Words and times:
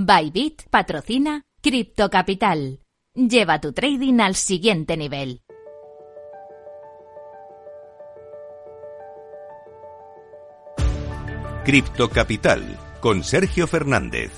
Bybit 0.00 0.68
patrocina 0.70 1.42
Crypto 1.60 2.08
Capital. 2.08 2.78
Lleva 3.14 3.58
tu 3.58 3.72
trading 3.72 4.20
al 4.20 4.36
siguiente 4.36 4.96
nivel. 4.96 5.42
Cripto 11.64 12.08
Capital 12.10 12.78
con 13.00 13.24
Sergio 13.24 13.66
Fernández. 13.66 14.30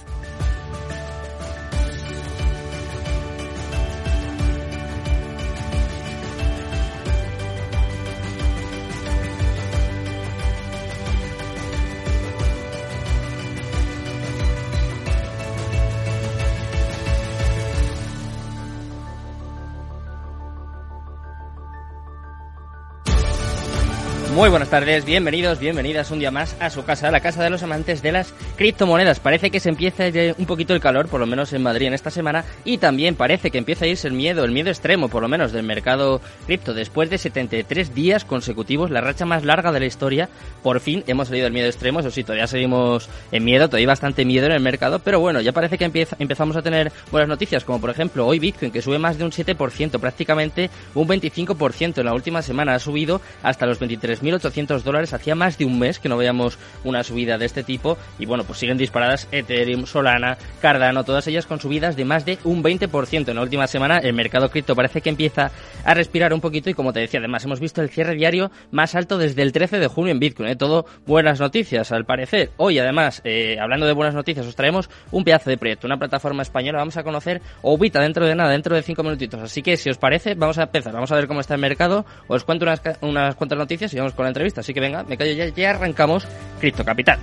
Muy 24.41 24.49
buenas 24.49 24.71
tardes, 24.71 25.05
bienvenidos, 25.05 25.59
bienvenidas 25.59 26.11
un 26.11 26.19
día 26.19 26.31
más 26.31 26.57
a 26.61 26.71
su 26.71 26.83
casa, 26.83 27.11
la 27.11 27.21
casa 27.21 27.45
de 27.45 27.51
los 27.51 27.63
amantes 27.63 28.01
de 28.01 28.11
las 28.11 28.33
criptomonedas. 28.57 29.21
Parece 29.21 29.51
que 29.51 29.61
se 29.61 29.69
empieza 29.69 30.05
un 30.39 30.47
poquito 30.47 30.73
el 30.73 30.81
calor, 30.81 31.09
por 31.09 31.21
lo 31.21 31.27
menos 31.27 31.53
en 31.53 31.63
Madrid 31.63 31.89
en 31.89 31.93
esta 31.93 32.11
semana, 32.11 32.47
y 32.65 32.79
también 32.79 33.17
parece 33.17 33.51
que 33.51 33.59
empieza 33.59 33.85
a 33.85 33.89
irse 33.89 34.09
el 34.09 34.15
miedo, 34.15 34.43
el 34.43 34.51
miedo 34.51 34.71
extremo, 34.71 35.09
por 35.11 35.21
lo 35.21 35.29
menos 35.29 35.53
del 35.53 35.65
mercado 35.65 36.23
cripto. 36.47 36.73
Después 36.73 37.11
de 37.11 37.19
73 37.19 37.95
días 37.95 38.25
consecutivos, 38.25 38.91
la 38.91 39.03
racha 39.03 39.27
más 39.27 39.45
larga 39.45 39.73
de 39.73 39.81
la 39.81 39.85
historia, 39.85 40.31
por 40.63 40.81
fin 40.81 41.05
hemos 41.07 41.29
salido 41.29 41.45
del 41.45 41.53
miedo 41.53 41.67
extremo. 41.67 42.01
Eso 42.01 42.11
sí, 42.11 42.25
todavía 42.25 42.47
seguimos 42.47 43.11
en 43.33 43.45
miedo, 43.45 43.67
todavía 43.67 43.83
hay 43.83 43.87
bastante 43.89 44.25
miedo 44.25 44.47
en 44.47 44.53
el 44.53 44.61
mercado, 44.61 45.01
pero 45.01 45.21
bueno, 45.21 45.43
ya 45.43 45.53
parece 45.53 45.77
que 45.77 45.85
empieza, 45.85 46.17
empezamos 46.19 46.57
a 46.57 46.63
tener 46.63 46.93
buenas 47.13 47.29
noticias, 47.29 47.63
como 47.63 47.79
por 47.79 47.91
ejemplo 47.91 48.27
hoy 48.27 48.39
Bitcoin, 48.39 48.73
que 48.73 48.81
sube 48.81 48.99
más 48.99 49.19
de 49.19 49.25
un 49.25 49.33
7%, 49.33 50.01
prácticamente 50.01 50.71
un 50.95 51.07
25% 51.07 51.99
en 51.99 52.07
la 52.07 52.15
última 52.15 52.41
semana, 52.41 52.75
ha 52.75 52.79
subido 52.79 53.21
hasta 53.43 53.67
los 53.67 53.79
23.000 53.79 54.30
1.800 54.31 54.83
dólares. 54.83 55.13
Hacía 55.13 55.35
más 55.35 55.59
de 55.59 55.65
un 55.65 55.79
mes 55.79 55.99
que 55.99 56.09
no 56.09 56.17
veíamos 56.17 56.59
una 56.85 57.03
subida 57.03 57.39
de 57.39 57.47
este 57.47 57.63
tipo. 57.63 57.99
Y 58.19 58.27
bueno, 58.27 58.45
pues 58.45 58.59
siguen 58.59 58.79
disparadas 58.79 59.29
Ethereum, 59.33 59.87
Solana, 59.87 60.39
Cardano, 60.61 61.05
todas 61.05 61.27
ellas 61.27 61.47
con 61.47 61.61
subidas 61.61 61.97
de 61.97 62.05
más 62.05 62.25
de 62.25 62.39
un 62.45 62.63
20%. 62.63 63.29
En 63.29 63.37
la 63.37 63.43
última 63.43 63.67
semana 63.67 63.99
el 63.99 64.13
mercado 64.13 64.51
cripto 64.51 64.75
parece 64.75 65.01
que 65.01 65.11
empieza 65.11 65.51
a 65.85 65.95
respirar 65.95 66.33
un 66.33 66.41
poquito 66.41 66.71
y 66.71 66.75
como 66.75 66.93
te 66.93 67.01
decía, 67.01 67.21
además 67.21 67.45
hemos 67.45 67.61
visto 67.61 67.83
el 67.83 67.91
cierre 67.91 68.15
diario 68.15 68.51
más 68.71 68.95
alto 68.95 69.19
desde 69.19 69.43
el 69.43 69.53
13 69.53 69.79
de 69.79 69.87
junio 69.87 70.13
en 70.13 70.21
Bitcoin. 70.21 70.49
¿eh? 70.49 70.57
Todo 70.57 70.87
buenas 71.07 71.41
noticias, 71.41 71.93
al 71.93 72.05
parecer. 72.05 72.51
Hoy 72.57 72.79
además, 72.79 73.21
eh, 73.25 73.59
hablando 73.61 73.87
de 73.87 73.93
buenas 73.93 74.15
noticias, 74.15 74.47
os 74.47 74.57
traemos 74.57 74.91
un 75.11 75.25
pedazo 75.25 75.51
de 75.51 75.57
proyecto, 75.57 75.87
una 75.87 75.99
plataforma 75.99 76.43
española. 76.43 76.79
Vamos 76.79 76.97
a 76.97 77.03
conocer 77.03 77.41
Obita 77.63 78.01
dentro 78.01 78.27
de 78.27 78.35
nada, 78.35 78.51
dentro 78.51 78.75
de 78.75 78.83
cinco 78.83 79.03
minutitos. 79.03 79.41
Así 79.41 79.63
que 79.63 79.77
si 79.77 79.91
os 79.91 79.99
parece, 79.99 80.35
vamos 80.35 80.59
a 80.59 80.65
empezar. 80.65 80.93
Vamos 80.93 81.11
a 81.13 81.17
ver 81.17 81.27
cómo 81.27 81.41
está 81.41 81.55
el 81.55 81.61
mercado. 81.61 82.05
Os 82.29 82.45
cuento 82.45 82.65
unas, 82.65 82.81
unas 83.01 83.35
cuantas 83.35 83.59
noticias 83.59 83.93
y 83.95 83.99
vamos 83.99 84.15
con 84.15 84.20
la 84.25 84.31
entrevista. 84.31 84.61
Así 84.61 84.75
que 84.75 84.81
venga, 84.81 85.05
me 85.05 85.17
callo 85.17 85.33
ya, 85.33 85.49
ya 85.49 85.71
arrancamos 85.71 86.27
Cripto 86.61 86.85
Capital. 86.85 87.19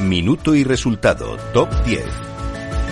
Minuto 0.00 0.54
y 0.54 0.64
resultado, 0.64 1.36
top 1.52 1.68
10. 1.84 2.27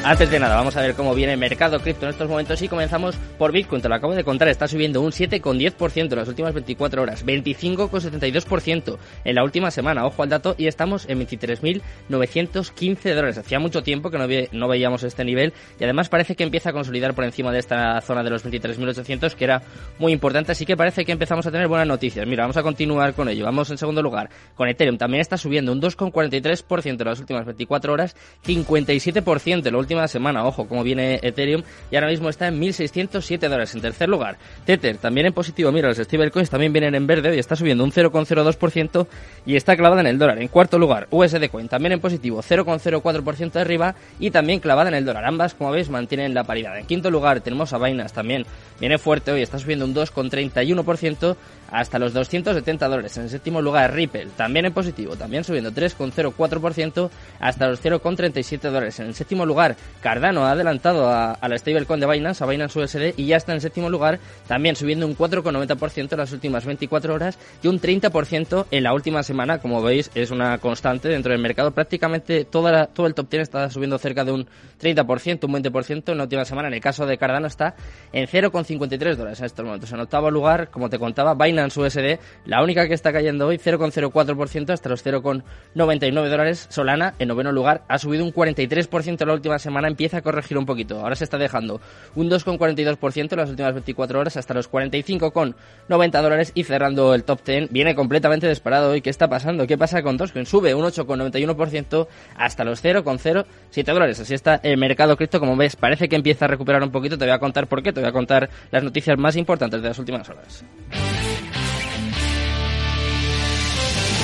Antes 0.08 0.30
de 0.30 0.38
nada, 0.38 0.54
vamos 0.54 0.76
a 0.76 0.82
ver 0.82 0.94
cómo 0.94 1.16
viene 1.16 1.32
el 1.32 1.38
mercado 1.40 1.80
cripto 1.80 2.06
en 2.06 2.10
estos 2.10 2.28
momentos 2.28 2.62
y 2.62 2.68
comenzamos 2.68 3.16
por 3.38 3.50
Bitcoin, 3.50 3.82
te 3.82 3.88
lo 3.88 3.96
acabo 3.96 4.14
de 4.14 4.22
contar, 4.22 4.46
está 4.46 4.68
subiendo 4.68 5.00
un 5.00 5.10
7,10% 5.10 6.12
en 6.12 6.16
las 6.16 6.28
últimas 6.28 6.54
24 6.54 7.02
horas, 7.02 7.26
25,72% 7.26 8.98
en 9.24 9.34
la 9.34 9.42
última 9.42 9.72
semana, 9.72 10.06
ojo 10.06 10.22
al 10.22 10.28
dato, 10.28 10.54
y 10.56 10.68
estamos 10.68 11.08
en 11.08 11.18
23.915 11.26 13.14
dólares. 13.16 13.38
Hacía 13.38 13.58
mucho 13.58 13.82
tiempo 13.82 14.12
que 14.12 14.48
no, 14.52 14.68
veíamos 14.68 15.02
este 15.02 15.24
nivel 15.24 15.52
y 15.80 15.82
además 15.82 16.08
parece 16.08 16.36
que 16.36 16.44
empieza 16.44 16.70
a 16.70 16.72
consolidar 16.72 17.12
por 17.14 17.24
encima 17.24 17.50
de 17.50 17.58
esta 17.58 18.00
zona 18.00 18.22
de 18.22 18.30
los 18.30 18.44
23.800 18.44 19.34
que 19.34 19.42
era 19.42 19.62
muy 19.98 20.12
importante, 20.12 20.52
así 20.52 20.64
que 20.64 20.76
parece 20.76 21.04
que 21.04 21.10
empezamos 21.10 21.48
a 21.48 21.50
tener 21.50 21.66
buenas 21.66 21.88
noticias. 21.88 22.24
Mira, 22.28 22.44
vamos 22.44 22.56
a 22.56 22.62
continuar 22.62 23.12
con 23.14 23.28
ello. 23.28 23.44
Vamos 23.44 23.72
en 23.72 23.78
segundo 23.78 24.02
lugar 24.02 24.30
con 24.54 24.68
Ethereum, 24.68 24.98
también 24.98 25.20
está 25.20 25.36
subiendo 25.36 25.72
un 25.72 25.82
2,43% 25.82 27.00
en 27.00 27.06
las 27.08 27.18
últimas 27.18 27.44
24 27.44 27.92
horas, 27.92 28.14
57% 28.44 29.66
en 29.66 29.72
la 29.72 29.78
última 29.78 29.95
semana. 30.08 30.44
Ojo, 30.46 30.68
como 30.68 30.82
viene 30.82 31.18
Ethereum 31.22 31.62
y 31.90 31.96
ahora 31.96 32.08
mismo 32.08 32.28
está 32.28 32.48
en 32.48 32.60
1.607 32.60 33.40
dólares. 33.40 33.74
En 33.74 33.80
tercer 33.80 34.08
lugar, 34.08 34.36
Tether 34.64 34.98
también 34.98 35.26
en 35.26 35.32
positivo. 35.32 35.72
Mira, 35.72 35.88
los 35.88 35.98
stablecoins 35.98 36.50
también 36.50 36.72
vienen 36.72 36.94
en 36.94 37.06
verde 37.06 37.34
y 37.34 37.38
está 37.38 37.56
subiendo 37.56 37.84
un 37.84 37.92
0,02% 37.92 39.06
y 39.44 39.56
está 39.56 39.76
clavada 39.76 40.00
en 40.00 40.06
el 40.06 40.18
dólar. 40.18 40.40
En 40.40 40.48
cuarto 40.48 40.78
lugar, 40.78 41.08
USD 41.10 41.48
Coin 41.50 41.68
también 41.68 41.92
en 41.92 42.00
positivo, 42.00 42.42
0,04% 42.42 43.52
de 43.52 43.60
arriba 43.60 43.94
y 44.18 44.30
también 44.30 44.60
clavada 44.60 44.88
en 44.88 44.94
el 44.94 45.04
dólar. 45.04 45.24
Ambas, 45.24 45.54
como 45.54 45.70
veis, 45.70 45.88
mantienen 45.88 46.34
la 46.34 46.44
paridad. 46.44 46.78
En 46.78 46.86
quinto 46.86 47.10
lugar 47.10 47.40
tenemos 47.40 47.72
a 47.72 47.78
Binance 47.78 48.14
también. 48.14 48.46
Viene 48.78 48.98
fuerte 48.98 49.32
hoy, 49.32 49.42
está 49.42 49.58
subiendo 49.58 49.84
un 49.84 49.94
2,31% 49.94 51.36
hasta 51.70 51.98
los 51.98 52.12
270 52.12 52.88
dólares. 52.88 53.16
En 53.16 53.24
el 53.24 53.30
séptimo 53.30 53.60
lugar, 53.60 53.92
Ripple, 53.94 54.28
también 54.36 54.66
en 54.66 54.72
positivo, 54.72 55.16
también 55.16 55.44
subiendo 55.44 55.72
3,04% 55.72 57.10
hasta 57.40 57.68
los 57.68 57.82
0,37 57.82 58.60
dólares. 58.60 59.00
En 59.00 59.06
el 59.06 59.14
séptimo 59.14 59.44
lugar, 59.46 59.76
Cardano 60.00 60.46
ha 60.46 60.52
adelantado 60.52 61.08
a, 61.08 61.36
la 61.46 61.58
stablecoin 61.58 62.00
de 62.00 62.06
Binance, 62.06 62.42
a 62.42 62.46
Binance 62.46 62.78
USD, 62.78 63.14
y 63.16 63.26
ya 63.26 63.36
está 63.36 63.52
en 63.52 63.56
el 63.56 63.62
séptimo 63.62 63.90
lugar, 63.90 64.18
también 64.46 64.76
subiendo 64.76 65.06
un 65.06 65.16
4,90% 65.16 66.12
en 66.12 66.18
las 66.18 66.32
últimas 66.32 66.64
24 66.64 67.14
horas 67.14 67.38
y 67.62 67.68
un 67.68 67.80
30% 67.80 68.66
en 68.70 68.82
la 68.82 68.92
última 68.92 69.22
semana. 69.22 69.58
Como 69.58 69.82
veis, 69.82 70.10
es 70.14 70.30
una 70.30 70.58
constante 70.58 71.08
dentro 71.08 71.32
del 71.32 71.40
mercado. 71.40 71.70
Prácticamente 71.70 72.44
toda 72.44 72.86
todo 72.86 73.06
el 73.06 73.14
top 73.14 73.30
10 73.30 73.42
está 73.42 73.70
subiendo 73.70 73.98
cerca 73.98 74.24
de 74.24 74.32
un 74.32 74.46
30%, 74.80 75.44
un 75.44 75.54
20% 75.54 76.12
en 76.12 76.18
la 76.18 76.24
última 76.24 76.44
semana. 76.44 76.68
En 76.68 76.74
el 76.74 76.80
caso 76.80 77.06
de 77.06 77.18
Cardano 77.18 77.46
está 77.46 77.74
en 78.12 78.26
0,53 78.26 79.16
dólares 79.16 79.40
en 79.40 79.46
estos 79.46 79.64
momentos. 79.64 79.92
En 79.92 80.00
octavo 80.00 80.30
lugar, 80.30 80.70
como 80.70 80.88
te 80.88 80.98
contaba, 80.98 81.34
Binance 81.34 81.55
USD, 81.64 82.18
la 82.44 82.62
única 82.62 82.86
que 82.86 82.94
está 82.94 83.12
cayendo 83.12 83.46
hoy, 83.46 83.58
0,04% 83.58 84.70
hasta 84.70 84.88
los 84.88 85.04
0,99 85.04 86.28
dólares. 86.28 86.66
Solana, 86.70 87.14
en 87.18 87.28
noveno 87.28 87.52
lugar, 87.52 87.82
ha 87.88 87.98
subido 87.98 88.24
un 88.24 88.32
43% 88.32 89.22
en 89.22 89.28
la 89.28 89.34
última 89.34 89.58
semana 89.58 89.88
empieza 89.88 90.18
a 90.18 90.22
corregir 90.22 90.58
un 90.58 90.66
poquito. 90.66 91.00
Ahora 91.00 91.16
se 91.16 91.24
está 91.24 91.38
dejando 91.38 91.80
un 92.14 92.30
2,42% 92.30 93.32
en 93.32 93.38
las 93.38 93.50
últimas 93.50 93.72
24 93.72 94.20
horas 94.20 94.36
hasta 94.36 94.54
los 94.54 94.70
45,90 94.70 96.22
dólares 96.22 96.52
y 96.54 96.64
cerrando 96.64 97.14
el 97.14 97.24
top 97.24 97.40
10. 97.44 97.70
Viene 97.70 97.94
completamente 97.94 98.48
disparado 98.48 98.90
hoy. 98.90 99.00
¿Qué 99.00 99.10
está 99.10 99.28
pasando? 99.28 99.66
¿Qué 99.66 99.78
pasa 99.78 100.02
con 100.02 100.16
Dogecoin? 100.16 100.46
Sube 100.46 100.74
un 100.74 100.84
8,91% 100.84 102.06
hasta 102.36 102.64
los 102.64 102.84
0,07 102.84 103.84
dólares. 103.84 104.20
Así 104.20 104.34
está 104.34 104.60
el 104.62 104.76
mercado 104.76 105.16
cripto. 105.16 105.40
Como 105.40 105.56
ves, 105.56 105.76
parece 105.76 106.08
que 106.08 106.16
empieza 106.16 106.44
a 106.44 106.48
recuperar 106.48 106.82
un 106.82 106.90
poquito. 106.90 107.18
Te 107.18 107.24
voy 107.24 107.34
a 107.34 107.38
contar 107.38 107.66
por 107.66 107.82
qué. 107.82 107.92
Te 107.92 108.00
voy 108.00 108.08
a 108.08 108.12
contar 108.12 108.48
las 108.70 108.82
noticias 108.82 109.18
más 109.18 109.36
importantes 109.36 109.82
de 109.82 109.88
las 109.88 109.98
últimas 109.98 110.28
horas. 110.28 110.64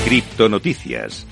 Cripto 0.05 0.49
Noticias. 0.49 1.27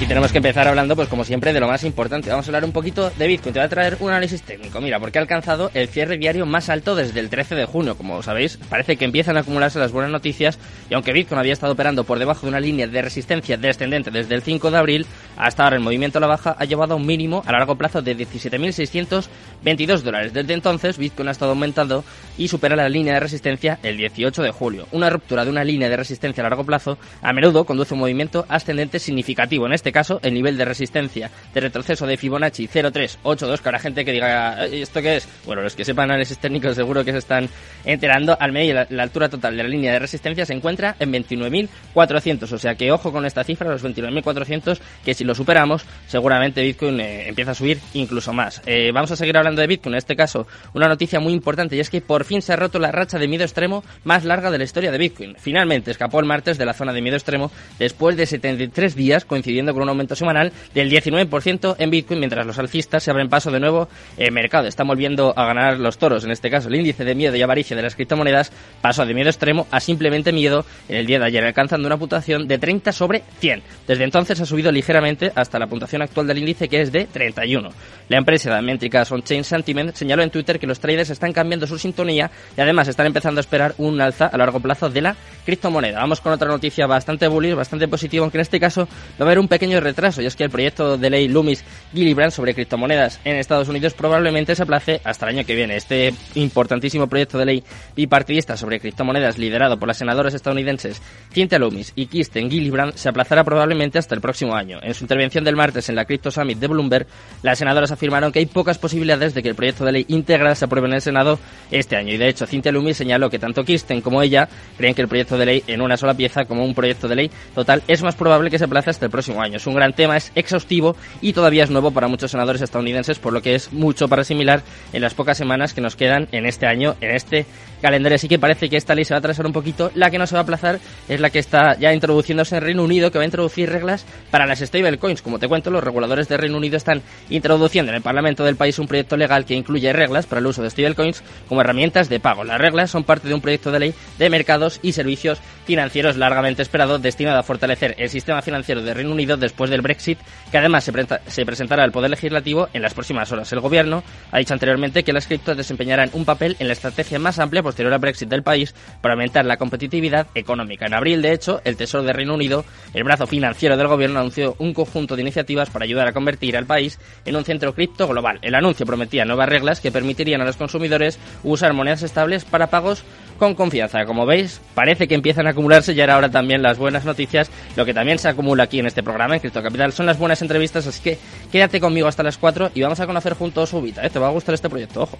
Y 0.00 0.06
tenemos 0.06 0.32
que 0.32 0.38
empezar 0.38 0.66
hablando, 0.66 0.96
pues 0.96 1.08
como 1.08 1.24
siempre, 1.24 1.52
de 1.52 1.60
lo 1.60 1.68
más 1.68 1.84
importante. 1.84 2.28
Vamos 2.28 2.46
a 2.46 2.48
hablar 2.48 2.64
un 2.64 2.72
poquito 2.72 3.10
de 3.10 3.26
Bitcoin. 3.28 3.52
Te 3.52 3.60
voy 3.60 3.66
a 3.66 3.68
traer 3.68 3.96
un 4.00 4.10
análisis 4.10 4.42
técnico. 4.42 4.80
Mira, 4.80 4.98
porque 4.98 5.18
ha 5.18 5.22
alcanzado 5.22 5.70
el 5.72 5.88
cierre 5.88 6.18
diario 6.18 6.46
más 6.46 6.68
alto 6.68 6.96
desde 6.96 7.20
el 7.20 7.30
13 7.30 7.54
de 7.54 7.64
junio. 7.64 7.96
Como 7.96 8.20
sabéis, 8.22 8.58
parece 8.68 8.96
que 8.96 9.04
empiezan 9.04 9.36
a 9.36 9.40
acumularse 9.40 9.78
las 9.78 9.92
buenas 9.92 10.10
noticias. 10.10 10.58
Y 10.90 10.94
aunque 10.94 11.12
Bitcoin 11.12 11.38
había 11.38 11.52
estado 11.52 11.74
operando 11.74 12.02
por 12.02 12.18
debajo 12.18 12.42
de 12.42 12.48
una 12.48 12.60
línea 12.60 12.88
de 12.88 13.02
resistencia 13.02 13.56
descendente 13.56 14.10
desde 14.10 14.34
el 14.34 14.42
5 14.42 14.72
de 14.72 14.76
abril, 14.76 15.06
hasta 15.36 15.62
ahora 15.62 15.76
el 15.76 15.82
movimiento 15.82 16.18
a 16.18 16.20
la 16.20 16.26
baja 16.26 16.56
ha 16.58 16.64
llevado 16.64 16.94
a 16.94 16.96
un 16.96 17.06
mínimo 17.06 17.44
a 17.46 17.52
largo 17.52 17.76
plazo 17.76 18.02
de 18.02 18.16
17.622 18.16 20.00
dólares. 20.02 20.32
Desde 20.32 20.54
entonces, 20.54 20.98
Bitcoin 20.98 21.28
ha 21.28 21.32
estado 21.32 21.52
aumentando 21.52 22.04
y 22.36 22.48
supera 22.48 22.74
la 22.74 22.88
línea 22.88 23.14
de 23.14 23.20
resistencia 23.20 23.78
el 23.84 23.96
18 23.96 24.42
de 24.42 24.50
julio. 24.50 24.88
Una 24.90 25.08
ruptura 25.08 25.44
de 25.44 25.50
una 25.50 25.62
línea 25.62 25.88
de 25.88 25.96
resistencia 25.96 26.42
a 26.42 26.48
largo 26.48 26.64
plazo 26.64 26.98
a 27.22 27.32
menudo 27.32 27.64
conduce 27.64 27.94
a 27.94 27.96
un 27.96 28.00
movimiento 28.00 28.44
ascendente 28.48 28.98
significativo. 28.98 29.66
En 29.66 29.72
este 29.72 29.83
caso, 29.92 30.20
el 30.22 30.34
nivel 30.34 30.56
de 30.56 30.64
resistencia 30.64 31.30
de 31.52 31.60
retroceso 31.60 32.06
de 32.06 32.16
Fibonacci 32.16 32.66
0,382, 32.66 33.60
que 33.60 33.68
habrá 33.68 33.78
gente 33.78 34.04
que 34.04 34.12
diga, 34.12 34.66
¿esto 34.66 35.02
qué 35.02 35.16
es? 35.16 35.28
Bueno, 35.46 35.62
los 35.62 35.74
que 35.74 35.84
sepan 35.84 36.10
análisis 36.10 36.38
técnicos 36.38 36.76
seguro 36.76 37.04
que 37.04 37.12
se 37.12 37.18
están 37.18 37.48
enterando. 37.84 38.36
Al 38.38 38.52
medio, 38.52 38.74
la, 38.74 38.86
la 38.90 39.02
altura 39.02 39.28
total 39.28 39.56
de 39.56 39.62
la 39.62 39.68
línea 39.68 39.92
de 39.92 39.98
resistencia 39.98 40.46
se 40.46 40.52
encuentra 40.52 40.96
en 40.98 41.12
29.400, 41.12 42.52
o 42.52 42.58
sea 42.58 42.74
que 42.74 42.90
ojo 42.92 43.12
con 43.12 43.24
esta 43.26 43.44
cifra, 43.44 43.70
los 43.70 43.84
29.400, 43.84 44.78
que 45.04 45.14
si 45.14 45.24
lo 45.24 45.34
superamos, 45.34 45.84
seguramente 46.06 46.62
Bitcoin 46.62 47.00
eh, 47.00 47.28
empieza 47.28 47.52
a 47.52 47.54
subir 47.54 47.78
incluso 47.94 48.32
más. 48.32 48.62
Eh, 48.66 48.90
vamos 48.92 49.10
a 49.10 49.16
seguir 49.16 49.36
hablando 49.36 49.60
de 49.60 49.66
Bitcoin, 49.66 49.94
en 49.94 49.98
este 49.98 50.16
caso, 50.16 50.46
una 50.72 50.88
noticia 50.88 51.20
muy 51.20 51.32
importante, 51.32 51.76
y 51.76 51.80
es 51.80 51.90
que 51.90 52.00
por 52.00 52.24
fin 52.24 52.42
se 52.42 52.52
ha 52.52 52.56
roto 52.56 52.78
la 52.78 52.92
racha 52.92 53.18
de 53.18 53.28
miedo 53.28 53.44
extremo 53.44 53.84
más 54.04 54.24
larga 54.24 54.50
de 54.50 54.58
la 54.58 54.64
historia 54.64 54.90
de 54.90 54.98
Bitcoin. 54.98 55.36
Finalmente 55.38 55.90
escapó 55.90 56.20
el 56.20 56.26
martes 56.26 56.58
de 56.58 56.66
la 56.66 56.74
zona 56.74 56.92
de 56.92 57.02
miedo 57.02 57.16
extremo 57.16 57.50
después 57.78 58.16
de 58.16 58.26
73 58.26 58.94
días 58.94 59.24
coincidiendo 59.24 59.73
con 59.74 59.82
un 59.82 59.88
aumento 59.88 60.16
semanal 60.16 60.52
del 60.72 60.90
19% 60.90 61.76
en 61.78 61.90
Bitcoin, 61.90 62.20
mientras 62.20 62.46
los 62.46 62.58
alcistas 62.58 63.02
se 63.02 63.10
abren 63.10 63.28
paso 63.28 63.50
de 63.50 63.60
nuevo 63.60 63.88
en 64.16 64.32
mercado. 64.32 64.66
Están 64.66 64.86
volviendo 64.86 65.34
a 65.36 65.46
ganar 65.46 65.78
los 65.78 65.98
toros. 65.98 66.24
En 66.24 66.30
este 66.30 66.50
caso, 66.50 66.68
el 66.68 66.76
índice 66.76 67.04
de 67.04 67.14
miedo 67.14 67.36
y 67.36 67.42
avaricia 67.42 67.76
de 67.76 67.82
las 67.82 67.94
criptomonedas 67.94 68.52
pasó 68.80 69.04
de 69.04 69.14
miedo 69.14 69.28
extremo 69.28 69.66
a 69.70 69.80
simplemente 69.80 70.32
miedo 70.32 70.64
en 70.88 70.96
el 70.96 71.06
día 71.06 71.18
de 71.18 71.26
ayer, 71.26 71.44
alcanzando 71.44 71.86
una 71.86 71.96
puntuación 71.96 72.46
de 72.48 72.58
30 72.58 72.92
sobre 72.92 73.22
100. 73.40 73.62
Desde 73.86 74.04
entonces 74.04 74.40
ha 74.40 74.46
subido 74.46 74.72
ligeramente 74.72 75.32
hasta 75.34 75.58
la 75.58 75.66
puntuación 75.66 76.02
actual 76.02 76.26
del 76.26 76.38
índice, 76.38 76.68
que 76.68 76.80
es 76.80 76.92
de 76.92 77.06
31. 77.06 77.70
La 78.08 78.18
empresa 78.18 78.54
de 78.54 78.62
métricas 78.62 79.10
On-Chain 79.10 79.44
Sentiment 79.44 79.94
señaló 79.94 80.22
en 80.22 80.30
Twitter 80.30 80.58
que 80.58 80.66
los 80.66 80.78
traders 80.78 81.10
están 81.10 81.32
cambiando 81.32 81.66
su 81.66 81.78
sintonía 81.78 82.30
y 82.56 82.60
además 82.60 82.88
están 82.88 83.06
empezando 83.06 83.38
a 83.38 83.42
esperar 83.42 83.74
un 83.78 84.00
alza 84.00 84.26
a 84.26 84.36
largo 84.36 84.60
plazo 84.60 84.90
de 84.90 85.00
la 85.00 85.16
criptomoneda. 85.44 86.00
Vamos 86.00 86.20
con 86.20 86.32
otra 86.32 86.48
noticia 86.48 86.86
bastante 86.86 87.28
bullish, 87.28 87.54
bastante 87.54 87.88
positiva, 87.88 88.22
aunque 88.22 88.38
en 88.38 88.42
este 88.42 88.60
caso 88.60 88.86
va 88.86 89.20
a 89.20 89.22
haber 89.24 89.38
un 89.38 89.48
pequeño 89.48 89.63
retraso, 89.72 90.22
y 90.22 90.26
es 90.26 90.36
que 90.36 90.44
el 90.44 90.50
proyecto 90.50 90.96
de 90.96 91.10
ley 91.10 91.28
Loomis 91.28 91.64
Gillibrand 91.92 92.32
sobre 92.32 92.54
criptomonedas 92.54 93.20
en 93.24 93.36
Estados 93.36 93.68
Unidos 93.68 93.94
probablemente 93.94 94.54
se 94.54 94.62
aplace 94.62 95.00
hasta 95.04 95.28
el 95.28 95.36
año 95.36 95.46
que 95.46 95.54
viene. 95.54 95.76
Este 95.76 96.14
importantísimo 96.34 97.06
proyecto 97.06 97.38
de 97.38 97.46
ley 97.46 97.64
bipartidista 97.96 98.56
sobre 98.56 98.80
criptomonedas 98.80 99.38
liderado 99.38 99.78
por 99.78 99.88
las 99.88 99.98
senadoras 99.98 100.34
estadounidenses 100.34 101.00
Cynthia 101.32 101.58
Loomis 101.58 101.92
y 101.96 102.06
Kirsten 102.06 102.50
Gillibrand 102.50 102.94
se 102.94 103.08
aplazará 103.08 103.44
probablemente 103.44 103.98
hasta 103.98 104.14
el 104.14 104.20
próximo 104.20 104.54
año. 104.54 104.78
En 104.82 104.94
su 104.94 105.04
intervención 105.04 105.44
del 105.44 105.56
martes 105.56 105.88
en 105.88 105.96
la 105.96 106.04
Crypto 106.04 106.30
Summit 106.30 106.58
de 106.58 106.66
Bloomberg, 106.66 107.06
las 107.42 107.58
senadoras 107.58 107.90
afirmaron 107.90 108.32
que 108.32 108.38
hay 108.38 108.46
pocas 108.46 108.78
posibilidades 108.78 109.34
de 109.34 109.42
que 109.42 109.48
el 109.48 109.54
proyecto 109.54 109.84
de 109.84 109.92
ley 109.92 110.04
íntegra 110.08 110.54
se 110.54 110.64
apruebe 110.64 110.88
en 110.88 110.94
el 110.94 111.02
Senado 111.02 111.38
este 111.70 111.96
año. 111.96 112.12
Y 112.12 112.16
de 112.16 112.28
hecho, 112.28 112.46
Cynthia 112.46 112.72
Loomis 112.72 112.96
señaló 112.96 113.30
que 113.30 113.38
tanto 113.38 113.64
Kirsten 113.64 114.00
como 114.00 114.22
ella 114.22 114.48
creen 114.76 114.94
que 114.94 115.02
el 115.02 115.08
proyecto 115.08 115.38
de 115.38 115.46
ley 115.46 115.64
en 115.66 115.80
una 115.80 115.96
sola 115.96 116.14
pieza 116.14 116.44
como 116.44 116.64
un 116.64 116.74
proyecto 116.74 117.08
de 117.08 117.16
ley 117.16 117.30
total 117.54 117.82
es 117.88 118.02
más 118.02 118.14
probable 118.14 118.50
que 118.50 118.58
se 118.58 118.64
aplace 118.64 118.90
hasta 118.90 119.06
el 119.06 119.10
próximo 119.10 119.40
año. 119.40 119.53
Es 119.54 119.66
un 119.66 119.74
gran 119.74 119.92
tema, 119.92 120.16
es 120.16 120.32
exhaustivo 120.34 120.96
y 121.20 121.32
todavía 121.32 121.64
es 121.64 121.70
nuevo 121.70 121.90
para 121.92 122.08
muchos 122.08 122.30
senadores 122.30 122.62
estadounidenses, 122.62 123.18
por 123.18 123.32
lo 123.32 123.42
que 123.42 123.54
es 123.54 123.72
mucho 123.72 124.08
para 124.08 124.22
asimilar 124.22 124.62
en 124.92 125.02
las 125.02 125.14
pocas 125.14 125.38
semanas 125.38 125.74
que 125.74 125.80
nos 125.80 125.96
quedan 125.96 126.28
en 126.32 126.46
este 126.46 126.66
año, 126.66 126.96
en 127.00 127.14
este 127.14 127.46
calendario. 127.84 128.16
Así 128.16 128.28
que 128.28 128.38
parece 128.38 128.70
que 128.70 128.78
esta 128.78 128.94
ley 128.94 129.04
se 129.04 129.12
va 129.12 129.16
a 129.16 129.18
atrasar 129.18 129.44
un 129.44 129.52
poquito. 129.52 129.90
La 129.94 130.10
que 130.10 130.18
no 130.18 130.26
se 130.26 130.34
va 130.34 130.40
a 130.40 130.42
aplazar 130.42 130.80
es 131.06 131.20
la 131.20 131.28
que 131.28 131.38
está 131.38 131.78
ya 131.78 131.92
introduciéndose 131.92 132.56
en 132.56 132.62
Reino 132.62 132.82
Unido, 132.82 133.10
que 133.10 133.18
va 133.18 133.22
a 133.22 133.26
introducir 133.26 133.68
reglas 133.68 134.06
para 134.30 134.46
las 134.46 134.60
stablecoins. 134.60 135.20
Como 135.20 135.38
te 135.38 135.48
cuento, 135.48 135.70
los 135.70 135.84
reguladores 135.84 136.26
de 136.28 136.38
Reino 136.38 136.56
Unido 136.56 136.78
están 136.78 137.02
introduciendo 137.28 137.92
en 137.92 137.96
el 137.96 138.02
Parlamento 138.02 138.42
del 138.42 138.56
país 138.56 138.78
un 138.78 138.88
proyecto 138.88 139.18
legal 139.18 139.44
que 139.44 139.54
incluye 139.54 139.92
reglas 139.92 140.24
para 140.24 140.40
el 140.40 140.46
uso 140.46 140.62
de 140.62 140.70
stablecoins 140.70 141.22
como 141.46 141.60
herramientas 141.60 142.08
de 142.08 142.20
pago. 142.20 142.42
Las 142.42 142.58
reglas 142.58 142.90
son 142.90 143.04
parte 143.04 143.28
de 143.28 143.34
un 143.34 143.42
proyecto 143.42 143.70
de 143.70 143.80
ley 143.80 143.94
de 144.18 144.30
mercados 144.30 144.80
y 144.80 144.92
servicios 144.92 145.40
financieros 145.66 146.16
largamente 146.16 146.62
esperado, 146.62 146.98
destinado 146.98 147.38
a 147.38 147.42
fortalecer 147.42 147.94
el 147.98 148.08
sistema 148.08 148.40
financiero 148.40 148.82
de 148.82 148.94
Reino 148.94 149.12
Unido 149.12 149.36
después 149.36 149.68
del 149.68 149.82
Brexit, 149.82 150.18
que 150.50 150.56
además 150.56 150.84
se, 150.84 150.92
se 151.26 151.44
presentará 151.44 151.84
al 151.84 151.92
Poder 151.92 152.10
Legislativo 152.10 152.68
en 152.72 152.80
las 152.80 152.94
próximas 152.94 153.30
horas. 153.30 153.52
El 153.52 153.60
Gobierno 153.60 154.02
ha 154.30 154.38
dicho 154.38 154.54
anteriormente 154.54 155.02
que 155.02 155.12
las 155.12 155.26
criptos 155.26 155.56
desempeñarán 155.56 156.10
un 156.14 156.24
papel 156.24 156.56
en 156.58 156.68
la 156.68 156.72
estrategia 156.72 157.18
más 157.18 157.38
amplia 157.38 157.62
posterior 157.74 157.92
al 157.92 157.98
Brexit 157.98 158.28
del 158.28 158.44
país 158.44 158.72
para 159.00 159.14
aumentar 159.14 159.44
la 159.44 159.56
competitividad 159.56 160.28
económica. 160.36 160.86
En 160.86 160.94
abril, 160.94 161.20
de 161.22 161.32
hecho, 161.32 161.60
el 161.64 161.76
Tesoro 161.76 162.04
de 162.04 162.12
Reino 162.12 162.34
Unido, 162.34 162.64
el 162.94 163.02
brazo 163.02 163.26
financiero 163.26 163.76
del 163.76 163.88
Gobierno, 163.88 164.20
anunció 164.20 164.54
un 164.58 164.72
conjunto 164.72 165.16
de 165.16 165.22
iniciativas 165.22 165.70
para 165.70 165.84
ayudar 165.84 166.06
a 166.06 166.12
convertir 166.12 166.56
al 166.56 166.66
país 166.66 167.00
en 167.24 167.34
un 167.34 167.44
centro 167.44 167.74
cripto 167.74 168.06
global. 168.06 168.38
El 168.42 168.54
anuncio 168.54 168.86
prometía 168.86 169.24
nuevas 169.24 169.48
reglas 169.48 169.80
que 169.80 169.90
permitirían 169.90 170.40
a 170.40 170.44
los 170.44 170.56
consumidores 170.56 171.18
usar 171.42 171.72
monedas 171.72 172.04
estables 172.04 172.44
para 172.44 172.68
pagos 172.68 173.02
con 173.40 173.56
confianza. 173.56 174.04
Como 174.04 174.24
veis, 174.24 174.60
parece 174.76 175.08
que 175.08 175.16
empiezan 175.16 175.48
a 175.48 175.50
acumularse 175.50 175.94
y 175.94 176.00
ahora 176.00 176.30
también 176.30 176.62
las 176.62 176.78
buenas 176.78 177.04
noticias. 177.04 177.50
Lo 177.74 177.84
que 177.84 177.92
también 177.92 178.20
se 178.20 178.28
acumula 178.28 178.64
aquí 178.64 178.78
en 178.78 178.86
este 178.86 179.02
programa, 179.02 179.34
en 179.34 179.40
Cripto 179.40 179.64
Capital, 179.64 179.92
son 179.92 180.06
las 180.06 180.16
buenas 180.16 180.40
entrevistas. 180.42 180.86
Así 180.86 181.02
que 181.02 181.18
quédate 181.50 181.80
conmigo 181.80 182.06
hasta 182.06 182.22
las 182.22 182.38
4 182.38 182.70
y 182.72 182.82
vamos 182.82 183.00
a 183.00 183.06
conocer 183.06 183.34
juntos 183.34 183.72
Ubita. 183.72 184.06
¿eh? 184.06 184.10
Te 184.10 184.20
va 184.20 184.28
a 184.28 184.30
gustar 184.30 184.54
este 184.54 184.70
proyecto, 184.70 185.02
ojo. 185.02 185.18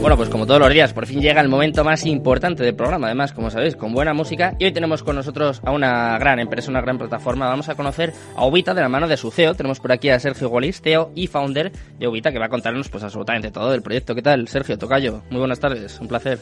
Bueno, 0.00 0.16
pues 0.16 0.28
como 0.28 0.46
todos 0.46 0.60
los 0.60 0.70
días, 0.70 0.92
por 0.92 1.06
fin 1.06 1.20
llega 1.20 1.40
el 1.40 1.48
momento 1.48 1.82
más 1.82 2.06
importante 2.06 2.62
del 2.62 2.76
programa, 2.76 3.08
además, 3.08 3.32
como 3.32 3.50
sabéis, 3.50 3.74
con 3.74 3.92
buena 3.92 4.14
música. 4.14 4.54
Y 4.58 4.66
hoy 4.66 4.72
tenemos 4.72 5.02
con 5.02 5.16
nosotros 5.16 5.60
a 5.64 5.72
una 5.72 6.16
gran 6.18 6.38
empresa, 6.38 6.70
una 6.70 6.80
gran 6.80 6.96
plataforma. 6.96 7.48
Vamos 7.48 7.68
a 7.68 7.74
conocer 7.74 8.12
a 8.36 8.46
Ubita 8.46 8.72
de 8.72 8.82
la 8.82 8.88
mano 8.88 9.08
de 9.08 9.16
su 9.16 9.30
CEO. 9.30 9.54
Tenemos 9.54 9.80
por 9.80 9.90
aquí 9.90 10.08
a 10.10 10.20
Sergio 10.20 10.48
Golis, 10.48 10.80
CEO 10.80 11.10
y 11.14 11.26
founder 11.26 11.72
de 11.98 12.06
Ubita, 12.06 12.30
que 12.30 12.38
va 12.38 12.46
a 12.46 12.48
contarnos 12.50 12.88
pues 12.88 13.02
absolutamente 13.02 13.50
todo 13.50 13.72
del 13.72 13.82
proyecto. 13.82 14.14
¿Qué 14.14 14.22
tal, 14.22 14.46
Sergio 14.46 14.78
Tocayo? 14.78 15.22
Muy 15.30 15.40
buenas 15.40 15.58
tardes, 15.58 15.98
un 16.00 16.06
placer. 16.06 16.38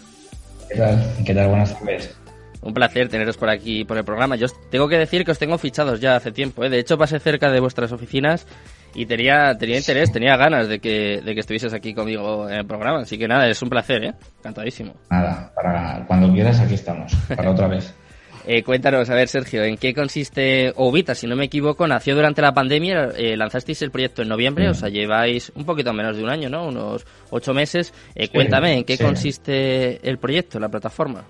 ¿Qué 0.69 0.77
tal? 0.77 1.15
¿Qué 1.25 1.35
tal? 1.35 1.49
Buenas 1.49 1.79
tardes. 1.79 2.15
Un 2.61 2.73
placer 2.73 3.09
teneros 3.09 3.37
por 3.37 3.51
aquí 3.51 3.85
por 3.85 3.99
el 3.99 4.05
programa. 4.05 4.37
Yo 4.37 4.47
tengo 4.71 4.89
que 4.89 4.97
decir 4.97 5.25
que 5.25 5.31
os 5.31 5.39
tengo 5.39 5.59
fichados 5.59 6.01
ya 6.01 6.17
hace 6.17 6.33
tiempo. 6.33 6.65
¿eh? 6.65 6.71
De 6.71 6.79
hecho, 6.79 6.97
pasé 6.97 7.21
cerca 7.21 7.51
de 7.51 7.61
vuestras 7.61 7.93
oficinas 7.93 8.47
y 8.95 9.07
tenía, 9.07 9.57
tenía 9.59 9.79
interés, 9.79 10.13
tenía 10.13 10.37
ganas 10.37 10.69
de 10.69 10.79
que, 10.79 11.21
de 11.21 11.35
que 11.35 11.41
estuvieses 11.41 11.75
aquí 11.75 11.95
conmigo 11.95 12.49
en 12.49 12.57
el 12.57 12.67
programa. 12.67 13.01
Así 13.01 13.19
que 13.19 13.27
nada, 13.27 13.49
es 13.49 13.61
un 13.61 13.69
placer, 13.69 14.05
¿eh? 14.05 14.15
Encantadísimo. 14.39 14.95
Nada, 15.11 15.53
para 15.55 16.05
cuando 16.07 16.33
quieras 16.33 16.61
aquí 16.61 16.75
estamos, 16.75 17.13
para 17.35 17.51
otra 17.51 17.69
vez. 17.69 17.95
Eh, 18.47 18.63
cuéntanos, 18.63 19.09
a 19.09 19.15
ver, 19.15 19.29
Sergio, 19.29 19.65
¿en 19.65 19.79
qué 19.79 19.95
consiste 19.95 20.71
Ovita? 20.77 21.15
Si 21.15 21.27
no 21.27 21.35
me 21.35 21.47
equivoco, 21.47 21.87
nació 21.87 22.15
durante 22.15 22.43
la 22.43 22.53
pandemia, 22.53 23.09
eh, 23.17 23.39
lanzasteis 23.39 23.81
el 23.81 23.91
proyecto 23.91 24.21
en 24.21 24.29
noviembre, 24.29 24.69
o 24.69 24.75
sea, 24.75 24.91
lleváis 24.91 25.51
un 25.55 25.65
poquito 25.65 25.95
menos 25.95 26.19
de 26.19 26.25
un 26.25 26.29
año, 26.29 26.51
¿no? 26.51 26.67
Unos 26.67 27.07
ocho 27.31 27.55
meses. 27.55 27.95
Eh, 28.15 28.29
cuéntame, 28.29 28.77
¿en 28.77 28.85
qué 28.85 28.99
consiste 28.99 30.07
el 30.07 30.19
proyecto, 30.19 30.61
la 30.61 30.69
plataforma? 30.69 31.25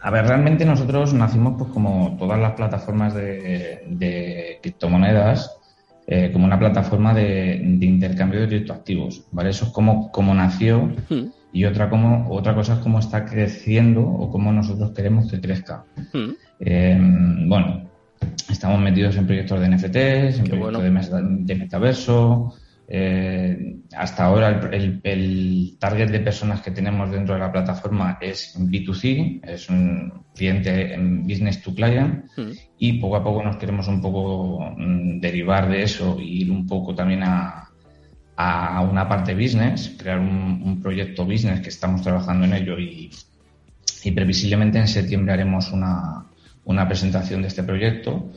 A 0.00 0.10
ver, 0.10 0.26
realmente 0.26 0.64
nosotros 0.64 1.12
nacimos 1.12 1.56
pues 1.58 1.70
como 1.72 2.16
todas 2.18 2.40
las 2.40 2.52
plataformas 2.52 3.14
de, 3.14 3.82
de 3.86 4.58
criptomonedas, 4.62 5.58
eh, 6.06 6.30
como 6.32 6.44
una 6.44 6.58
plataforma 6.58 7.14
de, 7.14 7.60
de, 7.64 7.86
intercambio 7.86 8.40
de 8.40 8.48
criptoactivos, 8.48 9.24
¿vale? 9.32 9.50
Eso 9.50 9.66
es 9.66 9.72
como, 9.72 10.10
como 10.12 10.34
nació 10.34 10.92
Hmm. 11.08 11.28
y 11.52 11.64
otra, 11.64 11.88
como, 11.88 12.28
otra 12.30 12.54
cosa 12.54 12.74
es 12.74 12.78
cómo 12.80 12.98
está 12.98 13.24
creciendo 13.24 14.02
o 14.02 14.30
cómo 14.30 14.52
nosotros 14.52 14.92
queremos 14.92 15.30
que 15.30 15.40
crezca. 15.40 15.84
Hmm. 16.12 16.30
Eh, 16.60 16.98
bueno, 17.46 17.88
estamos 18.50 18.80
metidos 18.80 19.16
en 19.16 19.26
proyectos 19.26 19.60
de 19.60 19.68
NFTs, 19.68 20.38
en 20.38 20.44
Qué 20.44 20.50
proyectos 20.50 20.82
bueno. 20.82 21.38
de, 21.40 21.54
metaverso. 21.54 22.54
eh, 22.86 23.76
hasta 23.96 24.24
ahora 24.26 24.48
el, 24.50 24.74
el- 24.74 25.00
el 25.04 25.76
target 25.78 26.10
de 26.10 26.20
personas 26.20 26.60
que 26.60 26.70
tenemos 26.70 27.10
dentro 27.10 27.32
de 27.34 27.40
la 27.40 27.50
plataforma 27.50 28.18
es 28.20 28.54
B2C, 28.60 29.40
es 29.42 29.70
un 29.70 30.12
cliente 30.34 30.92
en 30.92 31.22
business 31.22 31.62
to 31.62 31.74
client 31.74 32.24
Hmm. 32.36 32.50
Y 32.88 32.92
poco 32.94 33.16
a 33.16 33.24
poco 33.24 33.42
nos 33.42 33.56
queremos 33.56 33.88
un 33.88 34.00
poco 34.00 34.74
mm, 34.76 35.18
derivar 35.18 35.70
de 35.70 35.82
eso 35.82 36.18
y 36.20 36.42
ir 36.42 36.50
un 36.50 36.66
poco 36.66 36.94
también 36.94 37.22
a, 37.22 37.70
a 38.36 38.80
una 38.82 39.08
parte 39.08 39.34
business, 39.34 39.94
crear 39.98 40.18
un, 40.18 40.60
un 40.62 40.82
proyecto 40.82 41.24
business 41.24 41.60
que 41.60 41.70
estamos 41.70 42.02
trabajando 42.02 42.44
en 42.44 42.52
ello 42.52 42.78
y, 42.78 43.10
y 44.02 44.10
previsiblemente 44.10 44.78
en 44.78 44.88
septiembre 44.88 45.32
haremos 45.32 45.72
una, 45.72 46.26
una 46.64 46.86
presentación 46.86 47.40
de 47.40 47.48
este 47.48 47.62
proyecto 47.62 48.30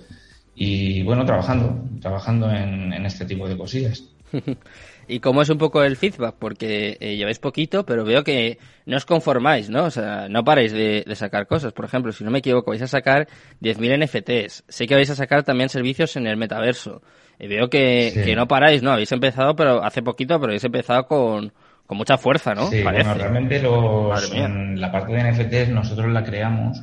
y 0.56 1.04
bueno, 1.04 1.26
trabajando, 1.26 1.84
trabajando 2.00 2.50
en, 2.50 2.94
en 2.94 3.06
este 3.06 3.26
tipo 3.26 3.50
de 3.50 3.58
cosillas. 3.58 4.06
¿Y 5.08 5.20
cómo 5.20 5.42
es 5.42 5.50
un 5.50 5.58
poco 5.58 5.84
el 5.84 5.96
feedback? 5.96 6.36
Porque 6.38 6.98
eh, 7.00 7.16
lleváis 7.16 7.40
poquito, 7.40 7.86
pero 7.86 8.04
veo 8.04 8.24
que 8.24 8.58
no 8.86 8.98
os 8.98 9.06
conformáis, 9.06 9.70
¿no? 9.70 9.86
O 9.86 9.92
sea, 9.92 10.28
no 10.30 10.44
paráis 10.44 10.72
de, 10.74 11.04
de 11.08 11.16
sacar 11.16 11.48
cosas. 11.48 11.72
Por 11.74 11.86
ejemplo, 11.86 12.12
si 12.12 12.24
no 12.24 12.32
me 12.32 12.40
equivoco, 12.40 12.72
vais 12.72 12.82
a 12.82 12.88
sacar 12.88 13.28
10.000 13.62 14.04
NFTs. 14.06 14.66
Sé 14.68 14.86
que 14.88 14.96
vais 14.96 15.10
a 15.10 15.16
sacar 15.16 15.44
también 15.44 15.70
servicios 15.70 16.16
en 16.18 16.28
el 16.28 16.36
metaverso. 16.38 17.02
Y 17.40 17.48
veo 17.48 17.70
que, 17.70 18.12
Sí. 18.14 18.24
que 18.24 18.36
no 18.36 18.48
paráis, 18.48 18.84
¿no? 18.84 18.92
Habéis 18.92 19.12
empezado, 19.12 19.56
pero 19.56 19.84
hace 19.84 20.02
poquito, 20.02 20.40
pero 20.40 20.50
habéis 20.52 20.64
empezado 20.64 21.06
con, 21.06 21.54
con 21.86 21.98
mucha 21.98 22.18
fuerza, 22.18 22.54
¿no? 22.54 22.68
Sí, 22.68 22.82
Parece. 22.84 23.04
bueno, 23.08 23.20
realmente 23.22 23.62
los, 23.62 24.34
la 24.36 24.92
parte 24.92 25.14
de 25.14 25.32
NFTs 25.32 25.70
nosotros 25.70 26.12
la 26.12 26.24
creamos 26.24 26.82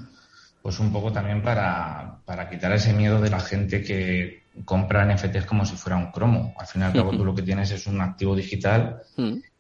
pues 0.63 0.81
un 0.81 0.91
poco 0.93 1.13
también 1.13 1.43
para, 1.43 2.21
para 2.25 2.49
quitar 2.49 2.73
ese 2.73 2.95
miedo 2.95 3.21
de 3.21 3.29
la 3.29 3.41
gente 3.41 3.83
que 3.83 4.44
compra 4.65 5.05
NFTs 5.05 5.47
como 5.47 5.65
si 5.65 5.77
fuera 5.77 5.97
un 5.97 6.11
cromo. 6.13 6.55
Al 6.59 6.67
fin 6.67 6.83
y 6.83 6.85
al 6.85 6.93
cabo 6.93 7.11
tú 7.19 7.25
lo 7.25 7.35
que 7.35 7.43
tienes 7.43 7.71
es 7.71 7.87
un 7.87 8.01
activo 8.01 8.37
digital 8.37 8.99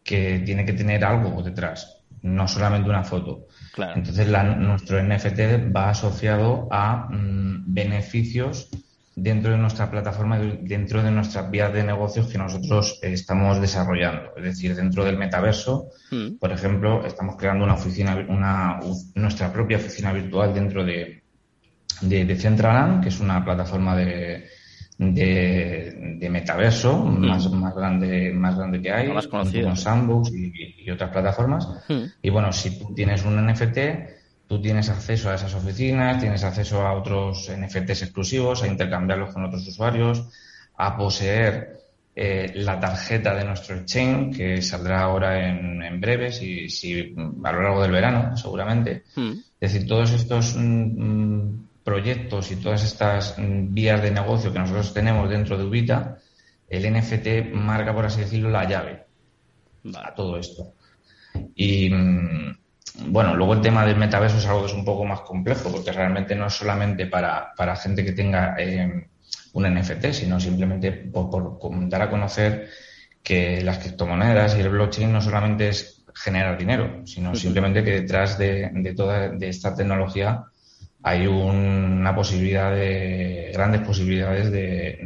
que 0.02 0.40
tiene 0.44 0.64
que 0.64 0.72
tener 0.74 1.04
algo 1.04 1.42
detrás, 1.42 2.02
no 2.22 2.46
solamente 2.46 2.88
una 2.90 3.04
foto. 3.04 3.46
claro. 3.72 3.94
Entonces 3.96 4.28
la- 4.28 4.44
nuestro 4.56 4.98
NFT 5.02 5.72
va 5.74 5.90
asociado 5.90 6.68
a 6.70 7.08
mm, 7.10 7.64
beneficios 7.74 8.68
dentro 9.16 9.52
de 9.52 9.58
nuestra 9.58 9.90
plataforma, 9.90 10.38
de- 10.38 10.58
dentro 10.62 11.02
de 11.02 11.10
nuestras 11.10 11.50
vías 11.50 11.72
de 11.72 11.84
negocios 11.84 12.26
que 12.28 12.36
nosotros 12.38 12.98
estamos 13.02 13.60
desarrollando. 13.60 14.30
Es 14.36 14.44
decir, 14.44 14.74
dentro 14.76 15.04
del 15.04 15.16
metaverso, 15.16 15.88
Mm, 16.10 16.36
por 16.38 16.52
ejemplo, 16.52 17.04
estamos 17.06 17.36
creando 17.36 17.64
una 17.64 17.74
oficina, 17.74 18.24
una, 18.28 18.78
nuestra 19.14 19.52
propia 19.52 19.76
oficina 19.78 20.12
virtual 20.12 20.52
dentro 20.54 20.84
de, 20.84 21.22
de, 22.00 22.24
de 22.24 22.36
Centraland, 22.36 23.02
que 23.02 23.08
es 23.08 23.20
una 23.20 23.44
plataforma 23.44 23.96
de, 23.96 24.46
de, 24.98 26.28
metaverso 26.30 26.96
mm. 26.96 27.26
más, 27.26 27.50
más, 27.50 27.74
grande, 27.74 28.32
más 28.32 28.56
grande 28.56 28.80
que 28.80 28.92
hay, 28.92 29.08
más 29.08 29.26
conocido. 29.26 29.74
Sandbox 29.74 30.32
y, 30.32 30.90
otras 30.90 31.10
plataformas. 31.10 31.68
Mm. 31.88 32.02
Y 32.22 32.30
bueno, 32.30 32.52
si 32.52 32.78
tú 32.78 32.94
tienes 32.94 33.24
un 33.24 33.44
NFT, 33.46 33.78
tú 34.46 34.60
tienes 34.60 34.88
acceso 34.90 35.30
a 35.30 35.34
esas 35.34 35.54
oficinas, 35.54 36.20
tienes 36.20 36.44
acceso 36.44 36.86
a 36.86 36.92
otros 36.92 37.50
NFTs 37.50 38.02
exclusivos, 38.02 38.62
a 38.62 38.68
intercambiarlos 38.68 39.32
con 39.32 39.44
otros 39.44 39.66
usuarios, 39.66 40.28
a 40.76 40.96
poseer 40.96 41.80
eh, 42.16 42.52
la 42.54 42.78
tarjeta 42.78 43.34
de 43.34 43.44
nuestro 43.44 43.76
exchange, 43.76 44.36
que 44.36 44.62
saldrá 44.62 45.02
ahora 45.02 45.48
en, 45.48 45.82
en 45.82 46.00
breve, 46.00 46.30
si, 46.30 46.68
si, 46.68 47.14
a 47.44 47.52
lo 47.52 47.62
largo 47.62 47.82
del 47.82 47.90
verano, 47.90 48.36
seguramente. 48.36 49.04
Mm. 49.16 49.32
Es 49.60 49.72
decir, 49.72 49.88
todos 49.88 50.12
estos 50.12 50.56
proyectos 51.84 52.50
y 52.50 52.56
todas 52.56 52.82
estas 52.82 53.36
vías 53.38 54.02
de 54.02 54.10
negocio 54.10 54.52
que 54.52 54.58
nosotros 54.58 54.94
tenemos 54.94 55.28
dentro 55.28 55.58
de 55.58 55.64
Ubita, 55.64 56.16
el 56.68 56.90
NFT 56.90 57.52
marca, 57.52 57.94
por 57.94 58.06
así 58.06 58.22
decirlo, 58.22 58.50
la 58.50 58.66
llave 58.66 59.04
a 60.02 60.14
todo 60.14 60.38
esto. 60.38 60.72
Y 61.54 61.90
mm, 61.90 62.56
bueno, 63.08 63.36
luego 63.36 63.54
el 63.54 63.60
tema 63.60 63.84
del 63.84 63.96
metaverso 63.96 64.38
es 64.38 64.46
algo 64.46 64.60
que 64.60 64.68
es 64.68 64.74
un 64.74 64.84
poco 64.84 65.04
más 65.04 65.20
complejo, 65.20 65.70
porque 65.70 65.92
realmente 65.92 66.34
no 66.34 66.46
es 66.46 66.54
solamente 66.54 67.06
para, 67.06 67.52
para 67.54 67.76
gente 67.76 68.04
que 68.04 68.12
tenga 68.12 68.54
eh, 68.58 69.08
un 69.52 69.74
NFT, 69.74 70.06
sino 70.12 70.40
simplemente 70.40 70.90
por, 70.92 71.58
dar 71.88 72.02
a 72.02 72.10
conocer 72.10 72.68
que 73.22 73.62
las 73.62 73.78
criptomonedas 73.78 74.56
y 74.56 74.60
el 74.60 74.70
blockchain 74.70 75.12
no 75.12 75.20
solamente 75.20 75.68
es 75.68 76.02
generar 76.14 76.56
dinero, 76.56 77.02
sino 77.04 77.34
simplemente 77.34 77.82
que 77.82 77.90
detrás 77.90 78.38
de, 78.38 78.70
de 78.72 78.94
toda 78.94 79.28
de 79.30 79.48
esta 79.48 79.74
tecnología 79.74 80.44
hay 81.06 81.26
una 81.26 82.14
posibilidad 82.14 82.74
de, 82.74 83.50
grandes 83.52 83.82
posibilidades 83.82 84.50
de, 84.50 84.98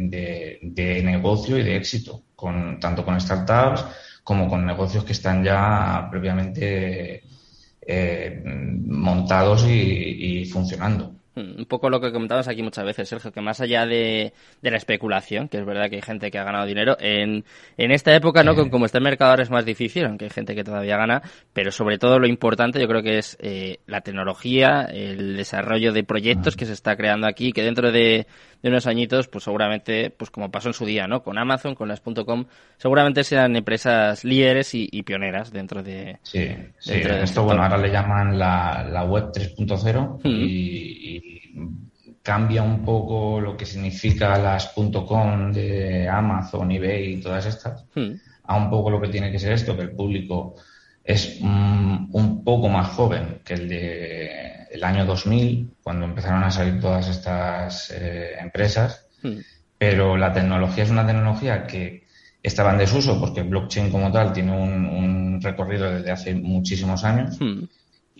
de, 0.63 1.03
negocio 1.03 1.59
y 1.59 1.65
de 1.65 1.77
éxito, 1.77 2.23
con, 2.37 2.79
tanto 2.79 3.05
con 3.05 3.21
startups 3.21 3.85
como 4.23 4.49
con 4.49 4.65
negocios 4.65 5.05
que 5.05 5.13
están 5.13 5.43
ya 5.43 6.07
previamente 6.09 7.25
eh, 7.83 8.43
montados 8.45 9.67
y 9.69 10.45
funcionando. 10.47 11.18
Un 11.39 11.67
poco 11.67 11.91
lo 11.91 12.01
que 12.01 12.13
comentabas 12.13 12.49
aquí 12.49 12.63
muchas 12.63 12.85
veces, 12.85 13.09
Sergio, 13.09 13.33
que 13.33 13.41
más 13.41 13.61
allá 13.61 13.87
de, 13.87 14.33
la 14.63 14.77
especulación, 14.77 15.49
que 15.49 15.59
es 15.59 15.65
verdad 15.65 15.89
que 15.89 15.97
hay 15.97 16.03
gente 16.03 16.31
que 16.31 16.39
ha 16.39 16.45
ganado 16.45 16.67
dinero, 16.67 16.97
en, 17.01 17.45
en 17.77 17.91
esta 17.91 18.15
época, 18.15 18.43
¿no? 18.43 18.55
Como 18.71 18.87
está 18.87 18.99
el 18.99 19.05
mercado 19.05 19.31
ahora 19.31 19.43
es 19.43 19.51
más 19.51 19.65
difícil, 19.65 20.05
aunque 20.05 20.27
hay 20.27 20.31
gente 20.31 20.55
que 20.55 20.65
todavía 20.65 20.97
gana, 20.97 21.23
pero 21.53 21.71
sobre 21.71 21.99
todo 21.99 22.19
lo 22.19 22.27
importante 22.27 22.81
yo 22.81 22.89
creo 22.89 23.03
que 23.03 23.19
es 23.19 23.37
eh, 23.41 23.79
la 23.87 24.01
tecnología, 24.01 24.83
el 24.83 25.37
desarrollo 25.37 25.93
de 25.93 26.05
proyectos 26.05 26.57
que 26.57 26.67
se 26.67 26.73
está 26.73 26.97
creando 26.97 27.27
aquí, 27.27 27.53
que 27.53 27.63
dentro 27.63 27.93
de, 27.93 28.27
unos 28.63 28.87
añitos, 28.87 29.29
pues 29.29 29.45
seguramente, 29.45 30.11
pues 30.11 30.31
como 30.31 30.51
pasó 30.51 30.69
en 30.69 30.75
su 30.75 30.85
día, 30.85 31.07
¿no? 31.07 31.23
Con 31.23 31.39
Amazon, 31.39 31.75
con 31.75 31.89
las 31.89 32.01
.com, 32.01 32.47
seguramente 32.77 33.25
sean 33.25 33.55
empresas 33.57 34.25
líderes 34.25 34.75
y, 34.75 35.03
pioneras 35.03 35.53
dentro 35.53 35.83
de... 35.83 36.19
Sí, 36.23 36.49
sí. 36.79 36.95
esto, 36.95 37.45
bueno, 37.45 37.63
ahora 37.63 37.79
le 37.79 37.91
llaman 37.91 38.39
la, 38.39 38.87
la 38.91 39.05
web 39.05 39.31
3.0 39.33 40.21
y 40.25 41.28
cambia 42.23 42.63
un 42.63 42.85
poco 42.85 43.41
lo 43.41 43.57
que 43.57 43.65
significa 43.65 44.37
las 44.39 44.75
.com 44.75 45.51
de 45.53 46.09
Amazon, 46.09 46.71
eBay 46.71 47.15
y 47.15 47.21
todas 47.21 47.47
estas, 47.47 47.87
hmm. 47.95 48.13
a 48.45 48.57
un 48.57 48.69
poco 48.69 48.91
lo 48.91 49.01
que 49.01 49.09
tiene 49.09 49.33
que 49.33 49.39
ser 49.39 49.53
esto, 49.53 49.75
que 49.75 49.85
el 49.85 49.93
público 49.93 50.57
es 51.03 51.41
un 51.41 52.43
poco 52.45 52.69
más 52.69 52.89
joven 52.89 53.41
que 53.45 53.55
el 53.55 53.69
de 53.69 54.49
el 54.71 54.85
año 54.85 55.07
2000, 55.07 55.71
cuando 55.83 56.05
empezaron 56.05 56.45
a 56.45 56.51
salir 56.51 56.79
todas 56.79 57.09
estas 57.09 57.91
eh, 57.91 58.33
empresas, 58.39 59.07
hmm. 59.23 59.39
pero 59.79 60.19
la 60.19 60.31
tecnología 60.33 60.85
es 60.85 60.91
una 60.91 61.07
tecnología 61.07 61.67
que 61.67 62.05
estaba 62.43 62.73
en 62.73 62.79
desuso 62.79 63.19
porque 63.19 63.41
el 63.41 63.49
blockchain 63.49 63.91
como 63.91 64.13
tal 64.13 64.35
tiene 64.35 64.53
un, 64.53 65.41
recorrido 65.41 65.91
desde 65.91 66.11
hace 66.11 66.35
muchísimos 66.35 67.05
años. 67.05 67.39
Hmm 67.41 67.65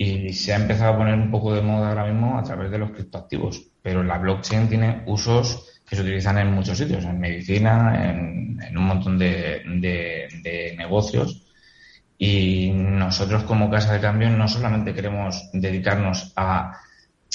y 0.01 0.33
se 0.33 0.53
ha 0.53 0.57
empezado 0.57 0.95
a 0.95 0.97
poner 0.97 1.15
un 1.15 1.29
poco 1.29 1.53
de 1.53 1.61
moda 1.61 1.89
ahora 1.89 2.07
mismo 2.07 2.39
a 2.39 2.43
través 2.45 2.71
de 2.71 2.79
los 2.79 2.93
criptoactivos. 2.93 3.67
Pero 3.83 4.05
la 4.05 4.17
blockchain 4.19 4.69
tiene 4.69 5.03
usos 5.07 5.83
que 5.85 5.97
se 5.97 6.03
utilizan 6.03 6.39
en 6.39 6.53
muchos 6.53 6.79
sitios, 6.79 7.05
en 7.05 7.19
medicina, 7.19 8.09
en, 8.09 8.79
un 8.79 8.85
montón 8.85 9.19
de, 9.19 9.61
de, 9.65 10.75
negocios. 10.79 11.43
Y 12.17 12.71
nosotros 12.73 13.43
como 13.43 13.71
casa 13.71 13.93
de 13.93 14.01
cambio 14.01 14.31
no 14.31 14.47
solamente 14.47 14.95
queremos 14.95 15.51
dedicarnos 15.53 16.33
a 16.37 16.79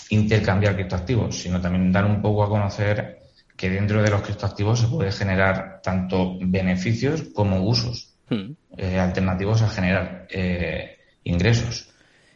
intercambiar 0.10 0.76
criptoactivos, 0.76 1.38
sino 1.38 1.60
también 1.60 1.92
dar 1.92 2.06
un 2.06 2.22
poco 2.22 2.46
a 2.46 2.50
conocer 2.50 3.20
que 3.58 3.70
dentro 3.70 4.02
de 4.02 4.10
los 4.10 4.22
criptoactivos 4.22 4.80
se 4.80 4.88
puede 4.88 5.12
generar 5.12 5.82
tanto 5.84 6.38
beneficios 6.40 7.24
como 7.34 7.62
usos 7.68 8.14
hmm. 8.30 8.52
eh, 8.78 9.00
alternativos 9.00 9.62
a 9.62 9.68
generar 9.68 10.28
eh, 10.30 10.98
ingresos. 11.26 11.93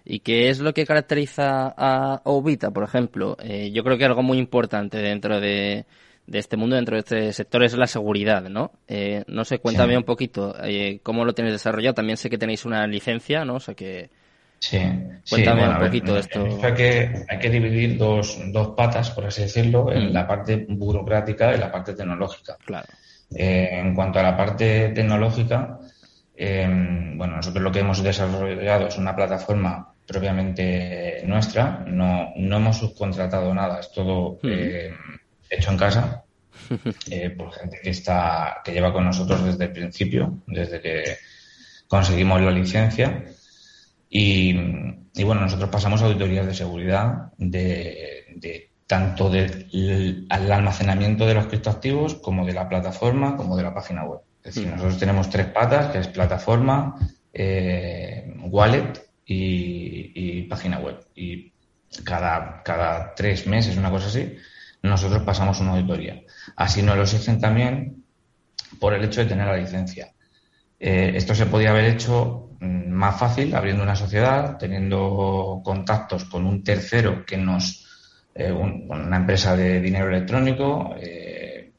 ¿Y 0.09 0.21
qué 0.21 0.49
es 0.49 0.59
lo 0.59 0.73
que 0.73 0.85
caracteriza 0.85 1.73
a 1.75 2.21
Obita, 2.23 2.71
por 2.71 2.85
ejemplo? 2.85 3.35
Eh, 3.43 3.71
yo 3.73 3.83
creo 3.83 3.97
que 3.97 4.05
algo 4.05 4.23
muy 4.23 4.37
importante 4.37 4.99
dentro 4.99 5.41
de, 5.41 5.85
este 6.31 6.55
mundo, 6.55 6.77
dentro 6.77 6.95
de 6.95 6.99
este 6.99 7.33
sector, 7.33 7.61
es 7.63 7.75
la 7.75 7.87
seguridad, 7.87 8.43
¿no? 8.43 8.71
Eh, 8.87 9.25
no 9.27 9.43
sé, 9.43 9.59
cuéntame 9.59 9.97
un 9.97 10.05
poquito 10.05 10.55
eh, 10.63 11.01
cómo 11.03 11.25
lo 11.25 11.33
tenéis 11.33 11.55
desarrollado. 11.55 11.93
También 11.93 12.15
sé 12.15 12.29
que 12.29 12.37
tenéis 12.37 12.63
una 12.63 12.87
licencia, 12.87 13.43
¿no? 13.43 13.55
O 13.55 13.59
sea 13.59 13.73
que... 13.75 14.09
Sí, 14.59 14.79
cuéntame 15.29 15.67
un 15.67 15.77
poquito 15.77 16.17
esto. 16.17 16.57
Hay 16.63 16.73
que, 16.73 17.25
hay 17.27 17.37
que 17.37 17.49
dividir 17.49 17.97
dos, 17.97 18.39
dos 18.53 18.69
patas, 18.77 19.11
por 19.11 19.25
así 19.25 19.41
decirlo, 19.41 19.91
en 19.91 20.09
mm. 20.09 20.13
la 20.13 20.25
parte 20.25 20.65
burocrática 20.69 21.53
y 21.53 21.59
la 21.59 21.69
parte 21.69 21.93
tecnológica. 21.93 22.55
Claro. 22.65 22.87
en 23.29 23.93
cuanto 23.93 24.19
a 24.19 24.23
la 24.23 24.37
parte 24.37 24.89
tecnológica, 24.95 25.79
bueno, 26.37 27.35
nosotros 27.35 27.61
lo 27.61 27.71
que 27.73 27.79
hemos 27.79 28.01
desarrollado 28.01 28.87
es 28.87 28.97
una 28.97 29.13
plataforma 29.13 29.93
propiamente 30.07 31.21
nuestra. 31.25 31.83
No, 31.85 32.31
no 32.35 32.57
hemos 32.57 32.77
subcontratado 32.77 33.53
nada, 33.53 33.81
es 33.81 33.91
todo 33.91 34.39
eh, 34.43 34.93
hecho 35.49 35.71
en 35.71 35.77
casa 35.77 36.23
eh, 37.11 37.29
por 37.31 37.51
gente 37.51 37.79
que 37.83 37.89
está 37.89 38.61
que 38.63 38.71
lleva 38.71 38.93
con 38.93 39.03
nosotros 39.03 39.43
desde 39.43 39.65
el 39.65 39.73
principio, 39.73 40.39
desde 40.47 40.81
que 40.81 41.03
conseguimos 41.87 42.41
la 42.41 42.51
licencia. 42.51 43.25
Y, 44.09 44.53
bueno, 44.53 45.41
nosotros 45.41 45.69
pasamos 45.69 46.01
auditorías 46.01 46.45
de 46.45 46.53
seguridad 46.53 47.33
de, 47.37 48.69
tanto 48.87 49.29
del 49.29 50.25
almacenamiento 50.29 51.25
de 51.25 51.33
los 51.33 51.47
criptoactivos 51.47 52.15
como 52.15 52.45
de 52.45 52.53
la 52.53 52.69
plataforma 52.69 53.35
como 53.35 53.57
de 53.57 53.63
la 53.63 53.73
página 53.73 54.05
web. 54.05 54.21
Es 54.41 54.55
decir, 54.55 54.71
nosotros 54.71 54.97
tenemos 54.97 55.29
tres 55.29 55.47
patas, 55.47 55.91
que 55.91 55.99
es 55.99 56.07
plataforma, 56.07 56.95
eh, 57.33 58.33
wallet 58.43 59.06
y, 59.27 60.41
página 60.43 60.79
web. 60.79 60.99
Y 61.15 61.51
cada, 62.03 62.63
cada 62.63 63.13
tres 63.13 63.45
meses, 63.47 63.77
una 63.77 63.91
cosa 63.91 64.07
así, 64.07 64.37
nosotros 64.81 65.23
pasamos 65.23 65.59
una 65.59 65.71
auditoría. 65.71 66.21
Así 66.55 66.81
nos 66.81 66.95
lo 66.95 67.03
exigen 67.03 67.39
también 67.39 68.03
por 68.79 68.93
el 68.93 69.03
hecho 69.03 69.21
de 69.21 69.27
tener 69.27 69.47
la 69.47 69.57
licencia. 69.57 70.13
Eh, 70.79 71.13
esto 71.15 71.33
se 71.33 71.47
podía 71.47 71.71
haber 71.71 71.85
hecho 71.85 72.51
mm, 72.59 72.89
más 72.89 73.19
fácil 73.19 73.55
abriendo 73.55 73.83
una 73.83 73.95
sociedad, 73.95 74.57
teniendo 74.57 75.61
contactos 75.63 76.25
con 76.25 76.45
un 76.45 76.63
tercero 76.63 77.25
que 77.25 77.37
nos, 77.37 77.85
eh, 78.35 78.51
una 78.51 79.17
empresa 79.17 79.55
de 79.55 79.81
dinero 79.81 80.09
electrónico, 80.09 80.95
eh, 80.99 81.71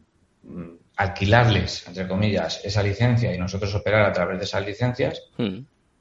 alquilarles, 0.97 1.87
entre 1.87 2.09
comillas, 2.09 2.61
esa 2.65 2.83
licencia 2.83 3.33
y 3.33 3.39
nosotros 3.39 3.73
operar 3.75 4.05
a 4.05 4.13
través 4.13 4.39
de 4.39 4.45
esas 4.45 4.67
licencias. 4.67 5.23
Hmm. 5.37 5.61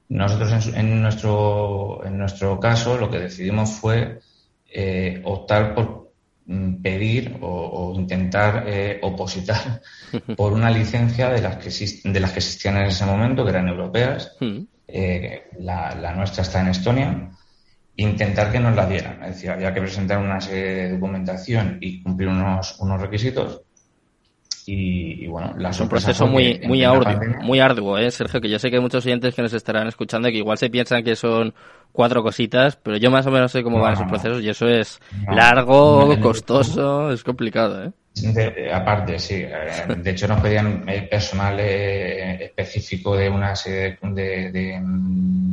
Nosotros 0.10 0.74
en, 0.74 1.02
nuestro, 1.02 2.06
en 2.06 2.18
nuestro 2.18 2.60
caso 2.60 2.98
lo 2.98 3.10
que 3.10 3.20
decidimos 3.20 3.72
fue 3.72 4.20
eh, 4.70 5.22
optar 5.26 5.76
por 5.76 6.14
mm, 6.46 6.82
pedir 6.82 7.38
o, 7.42 7.94
intentar 7.96 8.64
eh, 8.68 9.00
opositar 9.02 9.82
por 10.38 10.54
una 10.54 10.70
licencia 10.70 11.30
de 11.30 11.42
las 11.42 11.58
que 11.58 11.70
de 12.10 12.20
las 12.20 12.32
que 12.32 12.40
existían 12.40 12.78
en 12.78 12.86
ese 12.86 13.06
momento, 13.06 13.44
que 13.44 13.50
eran 13.50 13.68
europeas. 13.68 14.36
Hmm. 14.40 14.62
Eh, 14.88 15.50
la, 15.60 15.94
la, 15.96 16.14
nuestra 16.14 16.44
está 16.44 16.62
en 16.62 16.68
Estonia. 16.70 17.30
Intentar 17.98 18.52
que 18.52 18.60
nos 18.60 18.76
la 18.76 18.86
dieran. 18.86 19.24
Es 19.24 19.36
decir, 19.36 19.52
había 19.52 19.74
que 19.74 19.82
presentar 19.82 20.20
una 20.20 20.40
serie 20.40 20.64
de 20.64 20.92
documentación 20.92 21.80
y 21.82 22.02
cumplir 22.02 22.30
unos, 22.30 22.80
unos 22.80 23.02
requisitos 23.02 23.64
y, 24.68 25.28
bueno, 25.28 25.56
es 25.70 25.80
un 25.80 25.88
proceso 25.88 26.28
muy 26.28 26.60
muy 26.66 26.84
arduo, 26.84 27.20
muy 27.42 27.60
arduo, 27.60 27.98
¿eh, 27.98 28.12
Sergio, 28.12 28.42
que 28.42 28.50
yo 28.50 28.60
sé 28.60 28.70
que 28.70 28.76
hay 28.76 28.82
muchos 28.82 29.06
oyentes 29.06 29.34
que 29.34 29.42
nos 29.42 29.54
estarán 29.54 29.88
escuchando 29.88 30.28
que 30.30 30.38
igual 30.38 30.58
se 30.58 30.70
piensan 30.70 31.04
que 31.04 31.16
son 31.16 31.54
cuatro 31.92 32.22
cositas, 32.22 32.76
pero 32.76 32.98
yo 32.98 33.10
más 33.10 33.26
o 33.28 33.32
menos 33.32 33.52
sé 33.52 33.64
cómo 33.64 33.80
van 33.80 33.94
esos 33.94 34.08
procesos 34.08 34.44
y 34.44 34.50
eso 34.50 34.68
es 34.68 35.00
largo, 35.34 36.20
costoso, 36.22 37.12
es 37.12 37.24
complicado, 37.24 37.86
¿eh? 37.86 37.92
aparte, 38.74 39.20
sí. 39.20 39.36
Eh, 39.36 39.96
de 39.98 40.12
hecho, 40.12 40.28
nos 40.28 40.42
pedían 40.42 40.86
personal 41.10 41.60
eh, 41.60 42.46
específico 42.46 43.16
de 43.16 43.30
una 43.30 43.56
serie 43.56 43.98
de, 44.02 44.82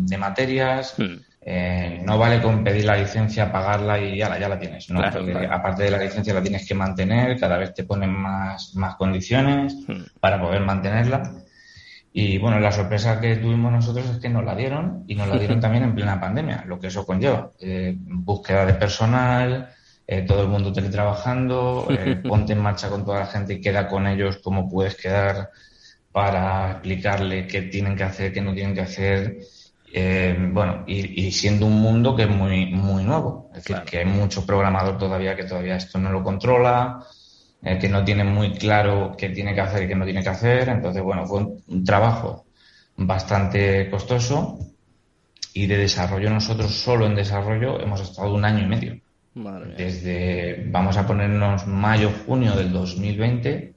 de, 0.08 0.18
materias. 0.18 0.94
Hmm. 0.98 1.16
Eh, 1.46 2.00
no 2.02 2.16
vale 2.16 2.40
con 2.40 2.64
pedir 2.64 2.86
la 2.86 2.96
licencia, 2.96 3.52
pagarla 3.52 3.98
y 3.98 4.16
ya 4.16 4.30
la, 4.30 4.38
ya 4.38 4.48
la 4.48 4.58
tienes. 4.58 4.88
¿no? 4.88 5.00
Aparte 5.00 5.82
de 5.82 5.90
la 5.90 5.98
licencia 5.98 6.32
la 6.32 6.42
tienes 6.42 6.66
que 6.66 6.74
mantener, 6.74 7.38
cada 7.38 7.58
vez 7.58 7.74
te 7.74 7.84
ponen 7.84 8.10
más, 8.10 8.74
más 8.76 8.96
condiciones 8.96 9.76
hmm. 9.86 10.18
para 10.20 10.40
poder 10.40 10.62
mantenerla. 10.62 11.34
Y 12.14 12.38
bueno, 12.38 12.60
la 12.60 12.72
sorpresa 12.72 13.20
que 13.20 13.36
tuvimos 13.36 13.72
nosotros 13.72 14.08
es 14.08 14.18
que 14.18 14.30
nos 14.30 14.44
la 14.44 14.54
dieron 14.54 15.04
y 15.06 15.16
nos 15.16 15.28
la 15.28 15.36
dieron 15.36 15.60
también 15.60 15.84
en 15.84 15.94
plena 15.94 16.18
pandemia, 16.18 16.64
lo 16.66 16.80
que 16.80 16.86
eso 16.86 17.04
conlleva. 17.04 17.50
Eh, 17.60 17.94
búsqueda 17.98 18.64
de 18.64 18.74
personal, 18.74 19.68
eh, 20.06 20.22
todo 20.22 20.42
el 20.42 20.48
mundo 20.48 20.72
teletrabajando, 20.72 21.88
ponte 22.26 22.54
en 22.54 22.60
marcha 22.60 22.88
con 22.88 23.04
toda 23.04 23.20
la 23.20 23.26
gente 23.26 23.54
y 23.54 23.60
queda 23.60 23.86
con 23.86 24.06
ellos 24.06 24.38
como 24.38 24.66
puedes 24.70 24.96
quedar 24.96 25.50
para 26.10 26.70
explicarle 26.70 27.46
qué 27.46 27.62
tienen 27.62 27.96
que 27.96 28.04
hacer, 28.04 28.32
qué 28.32 28.40
no 28.40 28.54
tienen 28.54 28.74
que 28.74 28.82
hacer 28.82 29.40
eh, 29.96 30.36
bueno, 30.50 30.82
y, 30.88 31.30
siendo 31.30 31.66
un 31.66 31.80
mundo 31.80 32.16
que 32.16 32.24
es 32.24 32.28
muy, 32.28 32.66
muy 32.66 33.04
nuevo. 33.04 33.48
Es 33.54 33.62
decir, 33.62 33.84
que 33.84 33.98
hay 33.98 34.04
mucho 34.04 34.44
programador 34.44 34.98
todavía 34.98 35.36
que 35.36 35.44
todavía 35.44 35.76
esto 35.76 36.00
no 36.00 36.10
lo 36.10 36.24
controla, 36.24 36.98
eh, 37.62 37.78
que 37.78 37.88
no 37.88 38.04
tiene 38.04 38.24
muy 38.24 38.54
claro 38.54 39.14
qué 39.16 39.28
tiene 39.28 39.54
que 39.54 39.60
hacer 39.60 39.84
y 39.84 39.86
qué 39.86 39.94
no 39.94 40.04
tiene 40.04 40.24
que 40.24 40.30
hacer. 40.30 40.68
Entonces, 40.68 41.00
bueno, 41.00 41.24
fue 41.26 41.46
un, 41.68 41.84
trabajo 41.84 42.44
bastante 42.96 43.88
costoso 43.88 44.58
y 45.52 45.68
de 45.68 45.78
desarrollo 45.78 46.28
nosotros 46.28 46.72
solo 46.72 47.06
en 47.06 47.14
desarrollo 47.14 47.80
hemos 47.80 48.00
estado 48.00 48.34
un 48.34 48.44
año 48.44 48.64
y 48.64 48.66
medio. 48.66 49.00
Desde, 49.76 50.66
vamos 50.72 50.96
a 50.96 51.06
ponernos 51.06 51.68
mayo, 51.68 52.10
junio 52.26 52.56
del 52.56 52.72
2020 52.72 53.74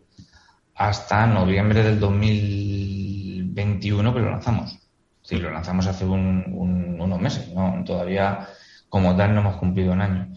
hasta 0.74 1.28
noviembre 1.28 1.84
del 1.84 2.00
2021 2.00 4.14
que 4.16 4.20
lo 4.20 4.32
lanzamos. 4.32 4.87
Sí, 5.28 5.36
lo 5.36 5.52
lanzamos 5.52 5.86
hace 5.88 6.06
unos 6.06 7.20
meses, 7.20 7.54
¿no? 7.54 7.84
Todavía 7.86 8.48
como 8.88 9.14
tal 9.14 9.36
no 9.36 9.42
hemos 9.42 9.58
cumplido 9.58 9.92
un 9.92 10.00
año. 10.00 10.30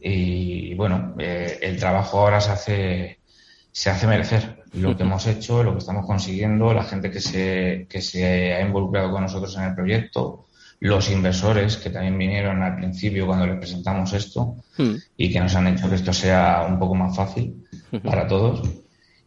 Y 0.00 0.74
bueno, 0.74 1.14
eh, 1.20 1.60
el 1.62 1.78
trabajo 1.78 2.18
ahora 2.18 2.40
se 2.40 2.50
hace, 2.50 3.20
se 3.70 3.90
hace 3.90 4.08
merecer. 4.08 4.64
Lo 4.72 4.96
que 4.96 5.02
hemos 5.04 5.24
hecho, 5.28 5.62
lo 5.62 5.74
que 5.74 5.78
estamos 5.78 6.04
consiguiendo, 6.04 6.74
la 6.74 6.82
gente 6.82 7.12
que 7.12 7.20
se, 7.20 7.86
que 7.88 8.00
se 8.00 8.54
ha 8.54 8.60
involucrado 8.60 9.12
con 9.12 9.22
nosotros 9.22 9.56
en 9.56 9.62
el 9.62 9.76
proyecto, 9.76 10.48
los 10.80 11.08
inversores 11.12 11.76
que 11.76 11.90
también 11.90 12.18
vinieron 12.18 12.60
al 12.64 12.74
principio 12.74 13.24
cuando 13.24 13.46
les 13.46 13.58
presentamos 13.58 14.12
esto 14.14 14.56
hmm. 14.78 14.94
y 15.16 15.32
que 15.32 15.38
nos 15.38 15.54
han 15.54 15.68
hecho 15.68 15.88
que 15.88 15.94
esto 15.94 16.12
sea 16.12 16.66
un 16.68 16.80
poco 16.80 16.96
más 16.96 17.14
fácil 17.14 17.68
para 18.02 18.26
todos. 18.26 18.68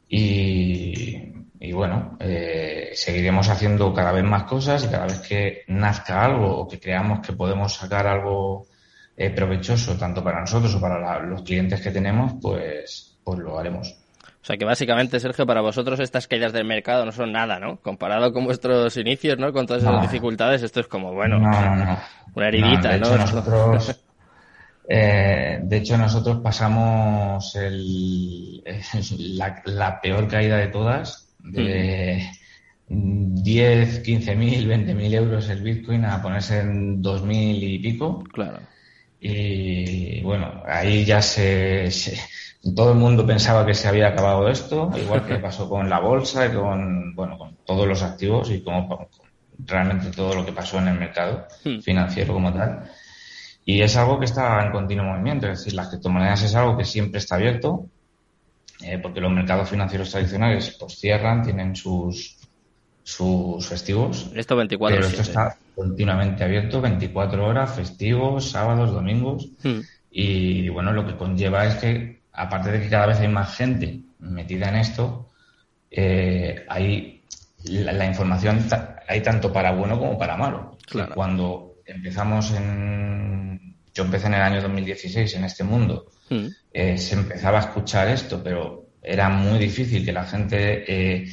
Y, 0.09 1.30
y 1.63 1.73
bueno, 1.73 2.17
eh, 2.19 2.89
seguiremos 2.95 3.47
haciendo 3.47 3.93
cada 3.93 4.11
vez 4.11 4.23
más 4.23 4.45
cosas 4.45 4.83
y 4.83 4.87
cada 4.87 5.05
vez 5.05 5.19
que 5.19 5.61
nazca 5.67 6.25
algo 6.25 6.57
o 6.57 6.67
que 6.67 6.79
creamos 6.79 7.19
que 7.19 7.33
podemos 7.33 7.75
sacar 7.75 8.07
algo 8.07 8.65
eh, 9.15 9.29
provechoso 9.29 9.95
tanto 9.95 10.23
para 10.23 10.39
nosotros 10.39 10.73
o 10.73 10.81
para 10.81 11.19
los 11.19 11.43
clientes 11.43 11.79
que 11.79 11.91
tenemos, 11.91 12.33
pues, 12.41 13.15
pues 13.23 13.37
lo 13.37 13.59
haremos. 13.59 13.95
O 14.23 14.43
sea 14.43 14.57
que 14.57 14.65
básicamente, 14.65 15.19
Sergio, 15.19 15.45
para 15.45 15.61
vosotros 15.61 15.99
estas 15.99 16.27
caídas 16.27 16.51
del 16.51 16.65
mercado 16.65 17.05
no 17.05 17.11
son 17.11 17.31
nada, 17.31 17.59
¿no? 17.59 17.77
Comparado 17.79 18.33
con 18.33 18.45
vuestros 18.45 18.97
inicios, 18.97 19.37
¿no? 19.37 19.53
Con 19.53 19.67
todas 19.67 19.83
esas 19.83 20.01
dificultades, 20.01 20.63
esto 20.63 20.79
es 20.79 20.87
como, 20.87 21.13
bueno, 21.13 21.37
una 21.37 22.01
heridita, 22.47 22.97
¿no? 22.97 23.17
Nosotros, 23.17 24.01
eh, 24.89 25.59
de 25.61 25.77
hecho, 25.77 25.95
nosotros 25.95 26.39
pasamos 26.41 27.55
el, 27.55 28.63
la 29.65 30.01
peor 30.01 30.27
caída 30.27 30.57
de 30.57 30.69
todas 30.69 31.27
de 31.43 32.29
10, 32.87 33.99
15 33.99 34.35
mil, 34.35 34.67
20 34.67 34.93
mil 34.93 35.13
euros 35.13 35.49
el 35.49 35.61
Bitcoin 35.61 36.05
a 36.05 36.21
ponerse 36.21 36.59
en 36.59 37.01
2 37.01 37.23
mil 37.23 37.63
y 37.63 37.79
pico. 37.79 38.23
Claro. 38.33 38.59
Y 39.19 40.21
bueno, 40.21 40.63
ahí 40.65 41.05
ya 41.05 41.21
se, 41.21 41.89
todo 42.75 42.91
el 42.91 42.97
mundo 42.97 43.25
pensaba 43.25 43.65
que 43.65 43.73
se 43.73 43.87
había 43.87 44.07
acabado 44.07 44.49
esto, 44.49 44.91
igual 44.97 45.25
que 45.25 45.35
pasó 45.39 45.69
con 45.69 45.89
la 45.89 45.99
bolsa 45.99 46.47
y 46.47 46.49
con, 46.49 47.15
bueno, 47.15 47.37
con 47.37 47.55
todos 47.65 47.87
los 47.87 48.03
activos 48.03 48.49
y 48.51 48.61
como 48.61 49.07
realmente 49.65 50.11
todo 50.11 50.33
lo 50.33 50.45
que 50.45 50.51
pasó 50.51 50.79
en 50.79 50.87
el 50.89 50.99
mercado 50.99 51.45
hmm. 51.63 51.79
financiero 51.79 52.33
como 52.33 52.53
tal. 52.53 52.89
Y 53.63 53.81
es 53.81 53.95
algo 53.95 54.19
que 54.19 54.25
está 54.25 54.65
en 54.65 54.71
continuo 54.71 55.05
movimiento, 55.05 55.47
es 55.47 55.59
decir, 55.59 55.73
las 55.73 55.89
criptomonedas 55.89 56.43
es 56.43 56.55
algo 56.55 56.77
que 56.77 56.83
siempre 56.83 57.19
está 57.19 57.35
abierto, 57.35 57.85
eh, 58.83 58.99
porque 59.01 59.21
los 59.21 59.31
mercados 59.31 59.69
financieros 59.69 60.11
tradicionales 60.11 60.75
pues 60.79 60.99
cierran, 60.99 61.43
tienen 61.43 61.75
sus 61.75 62.37
sus 63.03 63.65
festivos. 63.65 64.31
Esto 64.35 64.55
24 64.55 64.95
Pero 64.95 65.07
esto 65.07 65.21
está 65.21 65.57
continuamente 65.75 66.43
abierto, 66.43 66.81
24 66.81 67.45
horas, 67.45 67.75
festivos, 67.75 68.49
sábados, 68.49 68.91
domingos. 68.91 69.49
Hmm. 69.63 69.79
Y 70.11 70.69
bueno, 70.69 70.91
lo 70.91 71.05
que 71.05 71.17
conlleva 71.17 71.65
es 71.65 71.75
que, 71.75 72.21
aparte 72.33 72.71
de 72.71 72.81
que 72.81 72.89
cada 72.89 73.07
vez 73.07 73.19
hay 73.19 73.27
más 73.27 73.55
gente 73.55 74.01
metida 74.19 74.69
en 74.69 74.75
esto, 74.75 75.29
eh, 75.89 76.65
hay 76.69 77.23
la, 77.65 78.05
información 78.05 78.65
hay 79.07 79.21
tanto 79.21 79.51
para 79.51 79.71
bueno 79.71 79.99
como 79.99 80.17
para 80.17 80.37
malo. 80.37 80.77
Cuando 81.13 81.75
empezamos 81.85 82.51
en. 82.51 83.75
Yo 83.93 84.03
empecé 84.03 84.27
en 84.27 84.35
el 84.35 84.41
año 84.41 84.61
2016 84.61 85.35
en 85.35 85.43
este 85.43 85.63
mundo 85.65 86.05
Mm. 86.31 86.47
Eh, 86.71 86.97
se 86.97 87.15
empezaba 87.15 87.57
a 87.57 87.61
escuchar 87.61 88.07
esto, 88.07 88.41
pero 88.41 88.87
era 89.03 89.29
muy 89.29 89.59
difícil 89.59 90.05
que 90.05 90.13
la 90.13 90.23
gente 90.23 90.85
eh, 90.87 91.27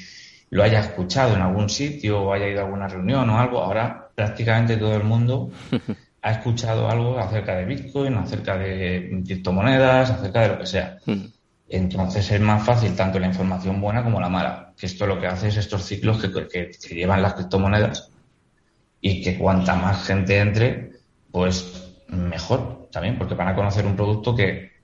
lo 0.50 0.64
haya 0.64 0.80
escuchado 0.80 1.36
en 1.36 1.42
algún 1.42 1.68
sitio 1.68 2.22
o 2.22 2.32
haya 2.32 2.48
ido 2.48 2.60
a 2.60 2.64
alguna 2.64 2.88
reunión 2.88 3.30
o 3.30 3.38
algo. 3.38 3.60
Ahora 3.60 4.10
prácticamente 4.14 4.76
todo 4.76 4.96
el 4.96 5.04
mundo 5.04 5.50
ha 6.22 6.32
escuchado 6.32 6.90
algo 6.90 7.18
acerca 7.18 7.56
de 7.56 7.64
Bitcoin, 7.64 8.14
acerca 8.14 8.58
de 8.58 9.22
criptomonedas, 9.24 10.10
acerca 10.10 10.40
de 10.42 10.48
lo 10.48 10.58
que 10.58 10.66
sea. 10.66 10.98
Mm. 11.06 11.26
Entonces 11.68 12.30
es 12.32 12.40
más 12.40 12.64
fácil 12.64 12.96
tanto 12.96 13.20
la 13.20 13.26
información 13.26 13.80
buena 13.80 14.02
como 14.02 14.20
la 14.20 14.28
mala. 14.28 14.72
Que 14.76 14.86
esto 14.86 15.06
lo 15.06 15.20
que 15.20 15.28
hace 15.28 15.48
es 15.48 15.58
estos 15.58 15.84
ciclos 15.84 16.20
que, 16.20 16.32
que, 16.48 16.70
que 16.70 16.94
llevan 16.94 17.22
las 17.22 17.34
criptomonedas 17.34 18.10
y 19.00 19.22
que 19.22 19.38
cuanta 19.38 19.76
más 19.76 20.04
gente 20.04 20.38
entre, 20.38 20.92
pues 21.30 21.94
mejor 22.08 22.88
también, 22.90 23.18
porque 23.18 23.34
van 23.34 23.48
a 23.48 23.54
conocer 23.54 23.86
un 23.86 23.94
producto 23.94 24.34
que 24.34 24.77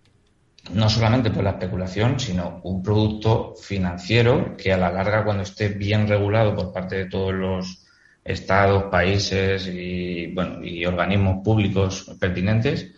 no 0.72 0.88
solamente 0.88 1.31
por 1.31 1.44
la 1.44 1.50
especulación, 1.50 2.18
sino 2.18 2.61
un 2.64 2.83
producto 2.83 3.55
financiero 3.55 4.57
que 4.57 4.72
a 4.72 4.79
la 4.79 4.90
larga, 4.90 5.24
cuando 5.24 5.42
esté 5.42 5.68
bien 5.68 6.09
regulado 6.09 6.55
por 6.55 6.72
parte 6.72 6.96
de 6.96 7.07
todos 7.07 7.35
los 7.35 7.85
estados, 8.24 8.85
países 8.85 9.66
y, 9.66 10.29
bueno, 10.29 10.64
y 10.64 10.87
organismos 10.87 11.44
públicos 11.44 12.11
pertinentes, 12.18 12.92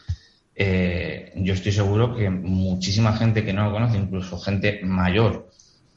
eh, 0.55 1.33
yo 1.37 1.55
estoy 1.55 1.73
seguro 1.73 2.15
que 2.15 2.31
muchísima 2.31 3.17
gente 3.17 3.45
que 3.45 3.53
no 3.53 3.65
lo 3.65 3.73
conoce, 3.73 3.99
incluso 3.99 4.39
gente 4.39 4.81
mayor 4.85 5.51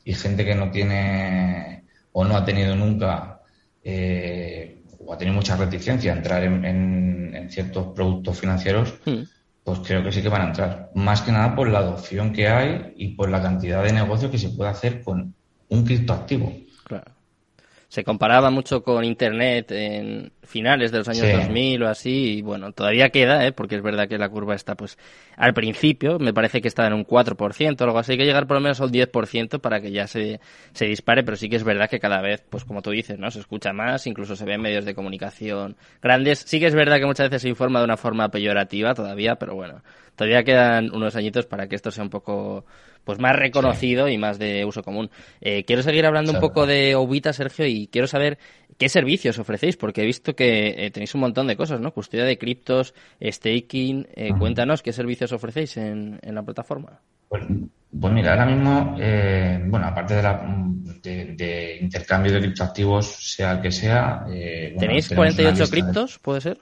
y 0.04 0.14
gente 0.14 0.44
que 0.44 0.56
no 0.56 0.72
tiene 0.72 1.84
o 2.12 2.26
no 2.26 2.36
ha 2.36 2.44
tenido 2.44 2.76
nunca 2.76 3.42
eh, 3.84 4.82
o 5.06 5.14
ha 5.14 5.18
tenido 5.18 5.36
mucha 5.36 5.56
reticencia 5.56 6.12
a 6.12 6.18
entrar 6.18 6.44
en, 6.44 7.48
ciertos 7.50 7.94
productos 7.96 8.40
financieros, 8.40 8.94
hmm 9.06 9.24
pues 9.70 9.88
creo 9.88 10.04
que 10.04 10.12
sí 10.12 10.22
que 10.22 10.30
van 10.30 10.42
a 10.42 10.48
entrar. 10.48 10.92
Más 10.96 11.22
que 11.22 11.32
nada 11.32 11.56
por 11.56 11.70
la 11.70 11.80
adopción 11.80 12.34
que 12.34 12.48
hay 12.48 12.94
y 12.98 13.16
por 13.16 13.30
la 13.30 13.42
cantidad 13.42 13.84
de 13.84 13.94
negocio 13.94 14.32
que 14.32 14.38
se 14.38 14.50
puede 14.50 14.72
hacer 14.72 15.04
con 15.04 15.36
un 15.70 15.86
criptoactivo. 15.86 16.52
Claro 16.86 17.19
se 17.90 18.04
comparaba 18.04 18.52
mucho 18.52 18.84
con 18.84 19.04
Internet 19.04 19.72
en 19.72 20.32
finales 20.44 20.92
de 20.92 21.00
los 21.00 21.10
años 21.10 21.26
2000 21.32 21.84
o 21.84 21.88
así, 21.90 22.38
y 22.38 22.42
bueno, 22.44 22.72
todavía 22.72 23.10
queda, 23.10 23.46
¿eh? 23.48 23.52
porque 23.52 23.76
es 23.76 23.82
verdad 23.82 24.08
que 24.08 24.20
la 24.20 24.30
curva 24.30 24.54
está, 24.54 24.76
pues, 24.76 24.98
al 25.36 25.56
principio, 25.56 26.20
me 26.20 26.32
parece 26.32 26.62
que 26.62 26.68
está 26.68 26.86
en 26.86 26.94
un 26.94 27.04
4% 27.04 27.82
o 27.82 27.84
algo 27.84 27.98
así, 27.98 28.12
hay 28.12 28.20
que 28.20 28.26
llegar 28.26 28.46
por 28.46 28.58
lo 28.58 28.62
menos 28.62 28.80
al 28.80 28.92
10% 28.92 29.60
para 29.60 29.82
que 29.82 29.92
ya 29.92 30.06
se, 30.06 30.40
se 30.72 30.86
dispare, 30.86 31.24
pero 31.24 31.36
sí 31.36 31.50
que 31.50 31.56
es 31.56 31.64
verdad 31.64 31.90
que 31.90 32.00
cada 32.00 32.22
vez, 32.22 32.44
pues 32.48 32.64
como 32.64 32.84
tú 32.84 32.92
dices, 32.92 33.18
¿no? 33.18 33.32
Se 33.32 33.40
escucha 33.40 33.74
más, 33.74 34.06
incluso 34.06 34.36
se 34.36 34.46
ven 34.46 34.62
medios 34.62 34.86
de 34.86 34.94
comunicación 34.94 35.76
grandes. 36.02 36.44
Sí 36.46 36.60
que 36.60 36.68
es 36.68 36.76
verdad 36.76 37.00
que 37.00 37.08
muchas 37.08 37.30
veces 37.30 37.42
se 37.42 37.50
informa 37.50 37.80
de 37.80 37.86
una 37.86 37.98
forma 37.98 38.30
peyorativa 38.30 38.94
todavía, 38.94 39.36
pero 39.38 39.56
bueno, 39.56 39.82
todavía 40.16 40.44
quedan 40.44 40.94
unos 40.94 41.16
añitos 41.16 41.48
para 41.48 41.68
que 41.68 41.76
esto 41.76 41.90
sea 41.90 42.04
un 42.04 42.12
poco 42.12 42.66
pues 43.04 43.20
más 43.20 43.36
reconocido 43.36 44.08
y 44.10 44.18
más 44.18 44.40
de 44.40 44.66
uso 44.66 44.84
común. 44.84 45.10
Eh, 45.42 45.64
quiero 45.66 45.82
seguir 45.84 46.06
hablando 46.06 46.32
un 46.32 46.40
poco 46.40 46.66
de 46.66 46.96
Obita, 46.96 47.34
Sergio, 47.34 47.66
y 47.66 47.88
quiero 47.88 48.08
saber 48.08 48.38
qué 48.78 48.90
servicios 48.90 49.40
ofrecéis, 49.40 49.78
porque 49.78 50.04
he 50.04 50.06
visto 50.06 50.36
que 50.36 50.86
eh, 50.86 50.92
tenéis 50.92 51.16
un 51.16 51.22
montón 51.22 51.48
de 51.48 51.56
cosas, 51.56 51.80
¿no? 51.80 51.92
Custodia 51.92 52.26
de 52.26 52.38
criptos, 52.38 52.94
staking. 53.24 54.08
Eh, 54.16 54.32
cuéntanos 54.38 54.82
qué 54.82 54.94
servicios 54.94 55.32
ofrecéis 55.32 55.78
en, 55.78 56.20
la 56.24 56.44
plataforma. 56.44 57.00
Pues, 57.28 57.44
pues, 58.00 58.14
mira, 58.14 58.32
ahora 58.32 58.46
mismo, 58.46 58.96
bueno, 59.70 59.88
aparte 59.88 60.16
de, 60.16 60.24
la, 60.24 60.42
de, 61.02 61.78
intercambio 61.82 62.34
de 62.34 62.40
criptoactivos, 62.40 63.34
sea 63.36 63.54
el 63.54 63.62
que 63.62 63.72
sea. 63.72 64.26
¿Tenéis 64.78 65.10
48 65.10 65.70
criptos, 65.70 66.20
puede 66.20 66.42
ser? 66.42 66.58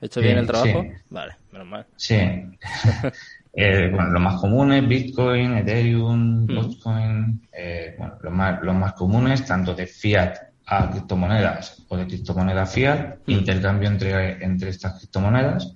¿He 0.00 0.06
hecho 0.06 0.20
bien 0.20 0.38
el 0.38 0.46
trabajo? 0.46 0.86
Vale, 1.10 1.36
menos 1.52 1.66
mal. 1.66 1.86
Sí. 1.96 2.16
Eh, 3.52 3.88
bueno, 3.92 4.10
los 4.10 4.22
más 4.22 4.40
comunes, 4.40 4.86
Bitcoin, 4.86 5.58
Ethereum, 5.58 6.46
Dogecoin, 6.46 7.48
eh, 7.52 7.94
bueno, 7.98 8.14
los 8.22 8.32
más, 8.32 8.62
los 8.62 8.74
más 8.74 8.92
comunes, 8.92 9.44
tanto 9.44 9.74
de 9.74 9.86
fiat 9.86 10.36
a 10.66 10.88
criptomonedas 10.88 11.84
o 11.88 11.96
de 11.96 12.06
criptomonedas 12.06 12.72
fiat, 12.72 13.16
mm. 13.26 13.30
intercambio 13.30 13.88
entre, 13.88 14.44
entre 14.44 14.70
estas 14.70 14.98
criptomonedas. 14.98 15.74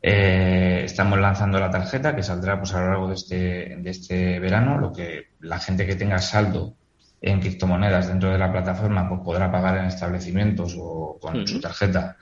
Eh, 0.00 0.82
estamos 0.84 1.18
lanzando 1.18 1.58
la 1.58 1.70
tarjeta 1.70 2.14
que 2.14 2.22
saldrá 2.22 2.58
pues, 2.58 2.72
a 2.72 2.80
lo 2.80 2.88
largo 2.88 3.08
de 3.08 3.14
este, 3.14 3.76
de 3.78 3.90
este 3.90 4.40
verano, 4.40 4.78
lo 4.78 4.92
que 4.92 5.32
la 5.40 5.58
gente 5.58 5.86
que 5.86 5.96
tenga 5.96 6.18
saldo 6.18 6.76
en 7.20 7.40
criptomonedas 7.40 8.08
dentro 8.08 8.30
de 8.30 8.38
la 8.38 8.52
plataforma 8.52 9.08
pues 9.08 9.20
podrá 9.22 9.50
pagar 9.50 9.78
en 9.78 9.86
establecimientos 9.86 10.76
o 10.78 11.18
con 11.20 11.46
su 11.46 11.60
tarjeta 11.60 12.16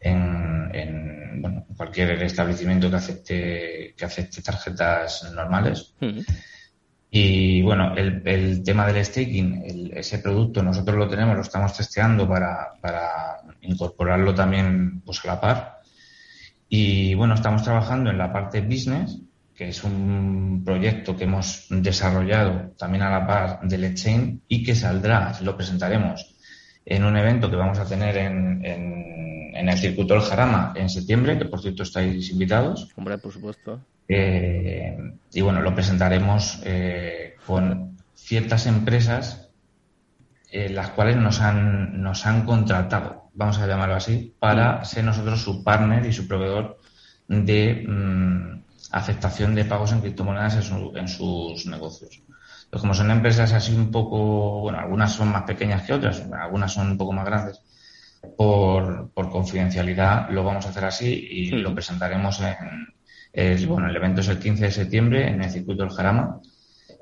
en, 0.00 0.70
en 0.74 1.42
bueno, 1.42 1.66
cualquier 1.76 2.22
establecimiento 2.22 2.90
que 2.90 2.96
acepte 2.96 3.94
que 3.96 4.04
acepte 4.04 4.42
tarjetas 4.42 5.32
normales. 5.34 5.94
Y 7.10 7.62
bueno, 7.62 7.96
el, 7.96 8.22
el, 8.26 8.62
tema 8.62 8.86
del 8.86 9.04
staking, 9.04 9.90
ese 9.94 10.18
producto 10.18 10.62
nosotros 10.62 10.96
lo 10.96 11.08
tenemos, 11.08 11.36
lo 11.36 11.42
estamos 11.42 11.74
testeando 11.74 12.28
para, 12.28 12.74
para 12.80 13.38
incorporarlo 13.62 14.34
también 14.34 15.00
pues 15.00 15.24
a 15.24 15.28
la 15.28 15.40
par. 15.40 15.80
Y 16.68 17.14
bueno, 17.14 17.34
estamos 17.34 17.62
trabajando 17.62 18.10
en 18.10 18.18
la 18.18 18.30
parte 18.30 18.60
business, 18.60 19.18
que 19.54 19.68
es 19.68 19.82
un 19.84 20.62
proyecto 20.64 21.16
que 21.16 21.24
hemos 21.24 21.66
desarrollado 21.70 22.74
también 22.76 23.02
a 23.02 23.10
la 23.10 23.26
par 23.26 23.60
del 23.62 23.84
Exchange 23.84 24.40
y 24.46 24.62
que 24.62 24.74
saldrá, 24.74 25.32
lo 25.42 25.56
presentaremos 25.56 26.37
en 26.90 27.04
un 27.04 27.16
evento 27.16 27.50
que 27.50 27.56
vamos 27.56 27.78
a 27.78 27.86
tener 27.86 28.16
en, 28.16 28.64
en, 28.64 29.68
el 29.68 29.78
circuito 29.78 30.14
del 30.14 30.22
Jarama 30.22 30.72
en 30.74 30.88
septiembre, 30.88 31.36
que 31.36 31.44
por 31.44 31.60
cierto 31.60 31.82
estáis 31.82 32.30
invitados. 32.30 32.88
Hombre, 32.96 33.18
por 33.18 33.32
supuesto. 33.32 33.80
Eh, 34.08 34.96
y 35.34 35.40
bueno, 35.42 35.60
lo 35.60 35.74
presentaremos 35.74 36.62
eh, 36.64 37.36
con 37.46 37.98
ciertas 38.14 38.66
empresas 38.66 39.50
eh, 40.50 40.70
las 40.70 40.90
cuales 40.90 41.16
nos 41.16 41.42
han, 41.42 42.00
nos 42.00 42.24
han 42.24 42.46
contratado, 42.46 43.28
vamos 43.34 43.58
a 43.58 43.66
llamarlo 43.66 43.96
así, 43.96 44.34
para 44.38 44.82
ser 44.86 45.04
nosotros 45.04 45.42
su 45.42 45.62
partner 45.62 46.06
y 46.06 46.12
su 46.14 46.26
proveedor 46.26 46.78
de 47.28 47.84
mm, 47.86 48.62
aceptación 48.92 49.54
de 49.54 49.66
pagos 49.66 49.92
en 49.92 50.00
criptomonedas 50.00 50.56
en, 50.56 51.08
sus 51.08 51.66
negocios. 51.66 52.22
Entonces, 52.68 52.82
como 52.82 52.92
son 52.92 53.10
empresas 53.10 53.50
así 53.54 53.74
un 53.74 53.90
poco, 53.90 54.60
bueno, 54.60 54.78
algunas 54.78 55.14
son 55.14 55.28
más 55.32 55.44
pequeñas 55.44 55.84
que 55.84 55.94
otras, 55.94 56.22
algunas 56.30 56.70
son 56.70 56.90
un 56.90 56.98
poco 56.98 57.14
más 57.14 57.24
grandes, 57.24 57.62
por, 58.36 59.10
por 59.12 59.30
confidencialidad 59.30 60.28
lo 60.28 60.44
vamos 60.44 60.66
a 60.66 60.68
hacer 60.68 60.84
así 60.84 61.06
y 61.08 61.50
lo 61.50 61.74
presentaremos 61.74 62.42
en, 63.32 63.66
bueno, 63.66 63.88
el 63.88 63.96
evento 63.96 64.20
es 64.20 64.28
el 64.28 64.38
15 64.38 64.64
de 64.64 64.70
septiembre 64.70 65.28
en 65.28 65.42
el 65.42 65.50
circuito 65.50 65.82
del 65.82 65.92
Jarama 65.92 66.42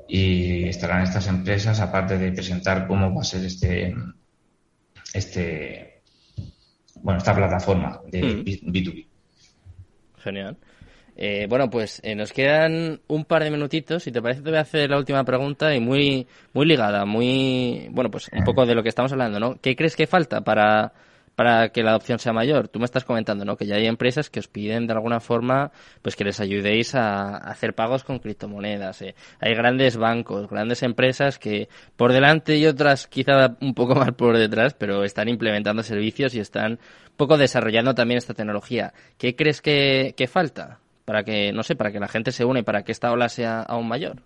y 0.07 0.69
estarán 0.69 1.03
estas 1.03 1.27
empresas, 1.27 1.81
aparte 1.81 2.17
de 2.17 2.31
presentar 2.31 2.87
cómo 2.87 3.13
va 3.13 3.23
a 3.23 3.25
ser 3.25 3.45
este, 3.45 3.93
este, 5.15 6.03
bueno, 7.03 7.19
esta 7.19 7.35
plataforma 7.35 8.03
de 8.07 8.45
B2B. 8.45 9.09
Genial. 10.19 10.57
Eh, 11.19 11.47
bueno, 11.49 11.71
pues 11.71 12.01
eh, 12.05 12.15
nos 12.15 12.33
quedan 12.33 13.01
un 13.09 13.25
par 13.25 13.43
de 13.43 13.51
minutitos. 13.51 14.03
Si 14.03 14.13
te 14.13 14.21
parece, 14.21 14.43
te 14.43 14.51
voy 14.51 14.59
a 14.59 14.63
hacer 14.63 14.91
la 14.91 14.99
última 14.99 15.25
pregunta 15.25 15.75
y 15.75 15.81
muy, 15.81 16.27
muy 16.53 16.67
ligada, 16.67 17.07
muy, 17.07 17.89
bueno, 17.91 18.11
pues 18.11 18.29
un 18.33 18.45
poco 18.45 18.67
de 18.67 18.75
lo 18.75 18.83
que 18.83 18.91
estamos 18.91 19.13
hablando, 19.13 19.41
¿no? 19.41 19.57
¿Qué 19.61 19.75
crees 19.77 19.97
que 19.97 20.07
falta 20.07 20.43
para, 20.43 20.93
para 21.35 21.71
que 21.71 21.83
la 21.83 21.91
adopción 21.91 22.19
sea 22.19 22.35
mayor? 22.35 22.69
Tú 22.69 22.79
me 22.81 22.85
estás 22.85 23.05
comentando, 23.05 23.47
¿no? 23.47 23.57
Que 23.57 23.65
ya 23.67 23.77
hay 23.77 23.87
empresas 23.87 24.29
que 24.29 24.41
os 24.41 24.49
piden 24.49 24.87
de 24.87 24.93
alguna 24.93 25.21
forma, 25.21 25.73
pues 26.03 26.17
que 26.17 26.25
les 26.25 26.39
ayudéis 26.39 26.95
a, 26.95 27.39
hacer 27.39 27.75
pagos 27.75 28.05
con 28.05 28.19
criptomonedas. 28.19 29.01
¿eh? 29.01 29.15
Hay 29.41 29.55
grandes 29.55 29.97
bancos, 29.97 30.51
grandes 30.51 30.83
empresas 30.83 31.39
que 31.39 31.71
por 31.97 32.13
delante 32.13 32.59
y 32.59 32.67
otras 32.67 33.07
quizá 33.07 33.57
un 33.63 33.73
poco 33.73 33.95
más 33.95 34.13
por 34.13 34.37
detrás, 34.37 34.75
pero 34.75 35.03
están 35.03 35.29
implementando 35.31 35.83
servicios 35.83 36.35
y 36.35 36.41
están 36.41 36.73
un 36.73 37.17
poco 37.17 37.39
desarrollando 37.39 37.95
también 37.95 38.19
esta 38.19 38.35
tecnología. 38.35 38.93
¿Qué 39.17 39.35
crees 39.35 39.63
que, 39.63 40.15
que 40.15 40.27
falta? 40.27 40.81
Para 41.07 41.25
que, 41.25 41.53
no 41.53 41.63
sé, 41.63 41.77
para 41.77 41.93
que 41.93 42.01
la 42.01 42.09
gente 42.09 42.33
se 42.33 42.45
une 42.45 42.65
para 42.65 42.83
que 42.83 42.93
esta 42.93 43.11
ola 43.13 43.31
sea 43.31 43.63
aún 43.63 43.89
mayor? 43.89 44.23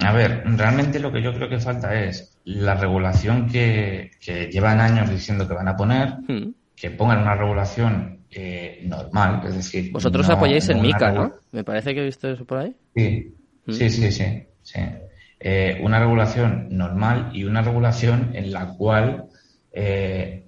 A 0.00 0.12
ver, 0.12 0.42
realmente 0.44 0.98
lo 0.98 1.12
que 1.12 1.22
yo 1.22 1.32
creo 1.32 1.48
que 1.48 1.60
falta 1.60 1.94
es 2.02 2.36
la 2.44 2.74
regulación 2.74 3.46
que, 3.48 4.10
llevan 4.50 4.80
años 4.80 5.08
diciendo 5.08 5.46
que 5.46 5.54
van 5.54 5.68
a 5.68 5.76
poner, 5.76 6.14
hmm. 6.26 6.54
que 6.74 6.90
pongan 6.90 7.20
una 7.20 7.36
regulación 7.36 8.24
eh, 8.30 8.80
normal, 8.84 9.42
es 9.46 9.54
decir... 9.54 9.92
Vosotros 9.92 10.28
apoyáis 10.28 10.68
en 10.70 10.80
MICA, 10.80 11.12
¿no? 11.12 11.32
Me 11.52 11.62
parece 11.62 11.94
que 11.94 12.00
he 12.00 12.04
visto 12.04 12.28
eso 12.28 12.44
por 12.44 12.58
ahí. 12.58 12.74
Sí, 12.96 13.34
hmm. 13.66 13.72
sí, 13.72 13.90
sí, 13.90 14.10
sí. 14.10 14.80
Eh, 15.38 15.78
una 15.82 16.00
regulación 16.00 16.68
normal 16.70 17.30
y 17.34 17.44
una 17.44 17.60
regulación 17.60 18.30
en 18.34 18.50
la 18.50 18.68
cual 18.74 19.26
eh, 19.70 20.46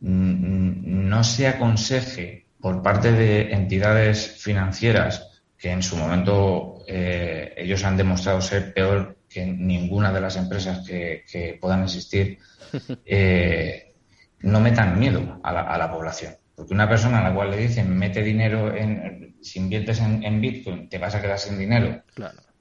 no 0.00 1.22
se 1.22 1.46
aconseje 1.46 2.41
por 2.62 2.80
parte 2.80 3.10
de 3.12 3.52
entidades 3.52 4.40
financieras 4.40 5.42
que 5.58 5.72
en 5.72 5.82
su 5.82 5.96
momento 5.96 6.78
eh, 6.86 7.52
ellos 7.56 7.84
han 7.84 7.96
demostrado 7.96 8.40
ser 8.40 8.72
peor 8.72 9.18
que 9.28 9.44
ninguna 9.44 10.12
de 10.12 10.20
las 10.20 10.36
empresas 10.36 10.86
que, 10.86 11.58
puedan 11.60 11.82
existir, 11.82 12.38
eh, 13.04 13.94
no 14.40 14.60
metan 14.60 14.98
miedo 14.98 15.40
a 15.42 15.52
la, 15.52 15.90
población. 15.90 16.34
Porque 16.54 16.74
una 16.74 16.88
persona 16.88 17.18
a 17.18 17.28
la 17.28 17.34
cual 17.34 17.50
le 17.50 17.56
dicen 17.56 17.96
mete 17.96 18.22
dinero 18.22 18.74
en, 18.74 19.36
si 19.40 19.58
inviertes 19.58 20.00
en, 20.00 20.40
Bitcoin, 20.40 20.88
te 20.88 20.98
vas 20.98 21.14
a 21.14 21.22
quedar 21.22 21.38
sin 21.38 21.58
dinero. 21.58 22.02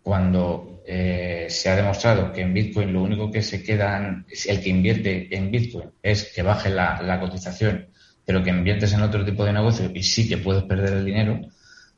Cuando 0.01 0.81
eh, 0.87 1.45
se 1.49 1.69
ha 1.69 1.75
demostrado 1.75 2.31
que 2.31 2.41
en 2.41 2.53
Bitcoin 2.53 2.93
lo 2.93 3.03
único 3.03 3.29
que 3.29 3.43
se 3.43 3.61
quedan, 3.61 4.25
el 4.47 4.61
que 4.61 4.69
invierte 4.69 5.35
en 5.35 5.51
Bitcoin 5.51 5.91
es 6.01 6.31
que 6.33 6.41
baje 6.41 6.69
la, 6.69 7.01
la 7.03 7.19
cotización 7.19 7.91
pero 8.25 8.43
que 8.43 8.49
inviertes 8.49 8.93
en 8.93 9.01
otro 9.01 9.25
tipo 9.25 9.45
de 9.45 9.53
negocio 9.53 9.91
y 9.93 10.03
sí 10.03 10.27
que 10.27 10.37
puedes 10.37 10.63
perder 10.63 10.93
el 10.93 11.05
dinero, 11.05 11.41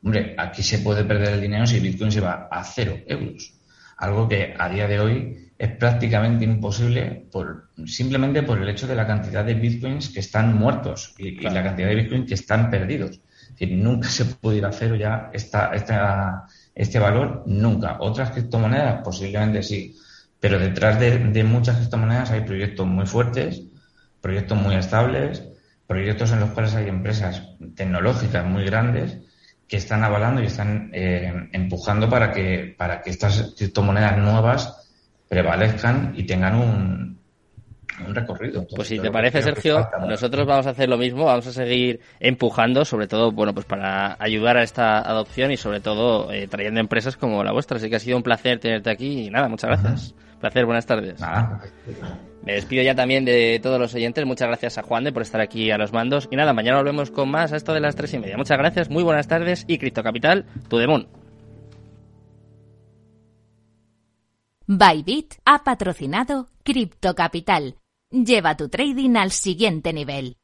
hombre, 0.04 0.36
aquí 0.38 0.64
se 0.64 0.80
puede 0.80 1.04
perder 1.04 1.34
el 1.34 1.42
dinero 1.42 1.66
si 1.66 1.80
Bitcoin 1.80 2.12
se 2.12 2.22
va 2.22 2.48
a 2.52 2.64
cero 2.64 2.98
euros. 3.08 3.54
Algo 3.98 4.28
que 4.28 4.54
a 4.58 4.70
día 4.70 4.88
de 4.88 5.00
hoy 5.00 5.52
es 5.58 5.78
prácticamente 5.78 6.44
imposible 6.44 7.26
por, 7.32 7.70
simplemente 7.86 8.44
por 8.44 8.62
el 8.62 8.68
hecho 8.68 8.88
de 8.88 8.96
la 8.96 9.08
cantidad 9.08 9.46
de 9.46 9.54
bitcoins 9.54 10.10
que 10.10 10.20
están 10.20 10.58
muertos 10.58 11.14
y, 11.18 11.40
la 11.40 11.64
cantidad 11.64 11.88
de 11.88 11.96
bitcoins 11.96 12.28
que 12.28 12.34
están 12.34 12.70
perdidos. 12.70 13.12
Es 13.12 13.50
decir, 13.60 13.78
nunca 13.78 14.10
se 14.10 14.26
puede 14.26 14.58
ir 14.58 14.66
a 14.66 14.72
cero 14.72 14.96
ya 14.96 15.30
esta, 15.32 15.74
esta, 15.74 16.48
este 16.74 17.00
valor, 17.00 17.44
nunca. 17.46 17.98
Otras 18.00 18.32
criptomonedas 18.32 19.02
posiblemente 19.04 19.62
sí, 19.62 19.96
pero 20.40 20.60
detrás 20.60 21.00
de, 21.00 21.20
de 21.20 21.44
muchas 21.44 21.78
criptomonedas 21.78 22.32
hay 22.32 22.42
proyectos 22.42 22.86
muy 22.88 23.06
fuertes, 23.06 23.62
proyectos 24.20 24.58
muy 24.58 24.76
estables 24.76 25.44
proyectos 25.88 26.32
en 26.32 26.40
los 26.40 26.52
cuales 26.52 26.76
hay 26.76 26.88
empresas 26.88 27.50
tecnológicas 27.76 28.46
muy 28.46 28.66
grandes 28.66 29.18
que 29.68 29.78
están 29.78 30.04
avalando 30.04 30.42
y 30.42 30.46
están 30.46 30.90
eh, 30.94 31.50
empujando 31.52 32.10
para 32.10 32.32
que, 32.32 32.76
para 32.78 33.02
que 33.02 33.10
estas 33.10 33.54
criptomonedas 33.58 34.18
nuevas 34.18 34.90
prevalezcan 35.28 36.14
y 36.16 36.24
tengan 36.24 36.56
un, 36.56 37.20
un 38.06 38.16
recorrido. 38.16 38.66
pues 38.76 38.88
si 38.88 39.00
te 39.00 39.12
parece, 39.12 39.42
Sergio, 39.42 39.88
nosotros 40.08 40.46
vamos 40.48 40.68
a 40.68 40.72
hacer 40.72 40.90
lo 40.90 40.98
mismo, 40.98 41.26
vamos 41.26 41.48
a 41.48 41.54
seguir 41.54 42.00
empujando, 42.20 42.86
sobre 42.86 43.08
todo, 43.08 43.32
bueno, 43.32 43.54
pues 43.54 43.66
para 43.66 44.16
ayudar 44.20 44.58
a 44.58 44.64
esta 44.64 45.00
adopción 45.00 45.52
y 45.52 45.58
sobre 45.58 45.80
todo 45.80 46.32
eh, 46.32 46.48
trayendo 46.48 46.80
empresas 46.80 47.18
como 47.18 47.44
la 47.44 47.52
vuestra. 47.52 47.78
Así 47.78 47.90
que 47.90 47.98
ha 47.98 48.00
sido 48.00 48.18
un 48.18 48.24
placer 48.24 48.60
tenerte 48.60 48.90
aquí 48.90 49.28
y 49.28 49.30
nada, 49.30 49.48
muchas 49.48 49.70
gracias. 49.70 50.16
Placer, 50.40 50.66
buenas 50.66 50.86
tardes. 50.86 51.22
Me 52.44 52.56
despido 52.56 52.84
ya 52.84 52.96
también 52.96 53.24
de 53.24 53.62
todos 53.64 53.80
los 53.80 53.96
oyentes. 53.96 54.26
Muchas 54.26 54.50
gracias 54.50 54.78
a 54.78 54.84
Juan 54.84 55.06
de 55.06 55.14
por 55.14 55.22
estar 55.22 55.40
aquí 55.40 55.72
a 55.72 55.78
los 55.78 55.94
mandos. 55.94 56.28
Y 56.30 56.36
nada, 56.36 56.52
mañana 56.52 56.80
volvemos 56.80 57.12
con 57.12 57.32
más 57.32 57.54
a 57.54 57.56
esto 57.56 57.74
de 57.74 57.80
las 57.80 57.96
tres 57.96 58.14
y 58.14 58.20
media. 58.20 58.36
Muchas 58.36 58.58
gracias, 58.58 58.90
muy 58.90 59.04
buenas 59.04 59.30
tardes 59.30 59.64
y 59.68 59.78
Cripto 59.78 60.04
Capital, 60.04 60.46
tu 60.68 60.78
demon. 60.78 61.08
Bybit 64.68 65.36
ha 65.46 65.64
patrocinado 65.64 66.50
Cripto 66.64 67.16
Capital. 67.16 67.76
Lleva 68.14 68.56
tu 68.56 68.70
trading 68.70 69.16
al 69.16 69.32
siguiente 69.32 69.92
nivel. 69.92 70.38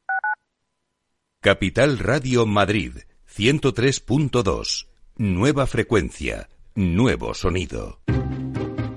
Capital 1.40 2.00
Radio 2.00 2.44
Madrid 2.44 2.94
103.2. 3.32 4.88
Nueva 5.18 5.68
frecuencia, 5.68 6.48
nuevo 6.74 7.32
sonido. 7.32 8.00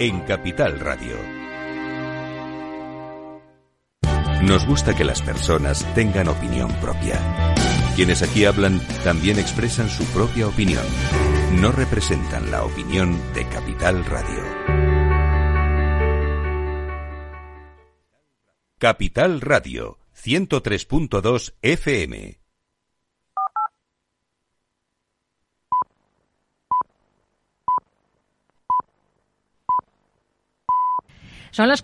en 0.00 0.20
Capital 0.20 0.80
Radio. 0.80 1.14
Nos 4.42 4.66
gusta 4.66 4.96
que 4.96 5.04
las 5.04 5.20
personas 5.20 5.86
tengan 5.94 6.28
opinión 6.28 6.72
propia. 6.80 7.20
Quienes 7.96 8.22
aquí 8.22 8.46
hablan 8.46 8.80
también 9.04 9.38
expresan 9.38 9.90
su 9.90 10.02
propia 10.06 10.48
opinión. 10.48 10.86
No 11.60 11.70
representan 11.70 12.50
la 12.50 12.64
opinión 12.64 13.20
de 13.34 13.46
Capital 13.46 14.02
Radio. 14.06 14.42
Capital 18.78 19.42
Radio, 19.42 19.98
103.2 20.16 21.52
FM. 21.60 22.39
Son 31.52 31.68
las 31.68 31.78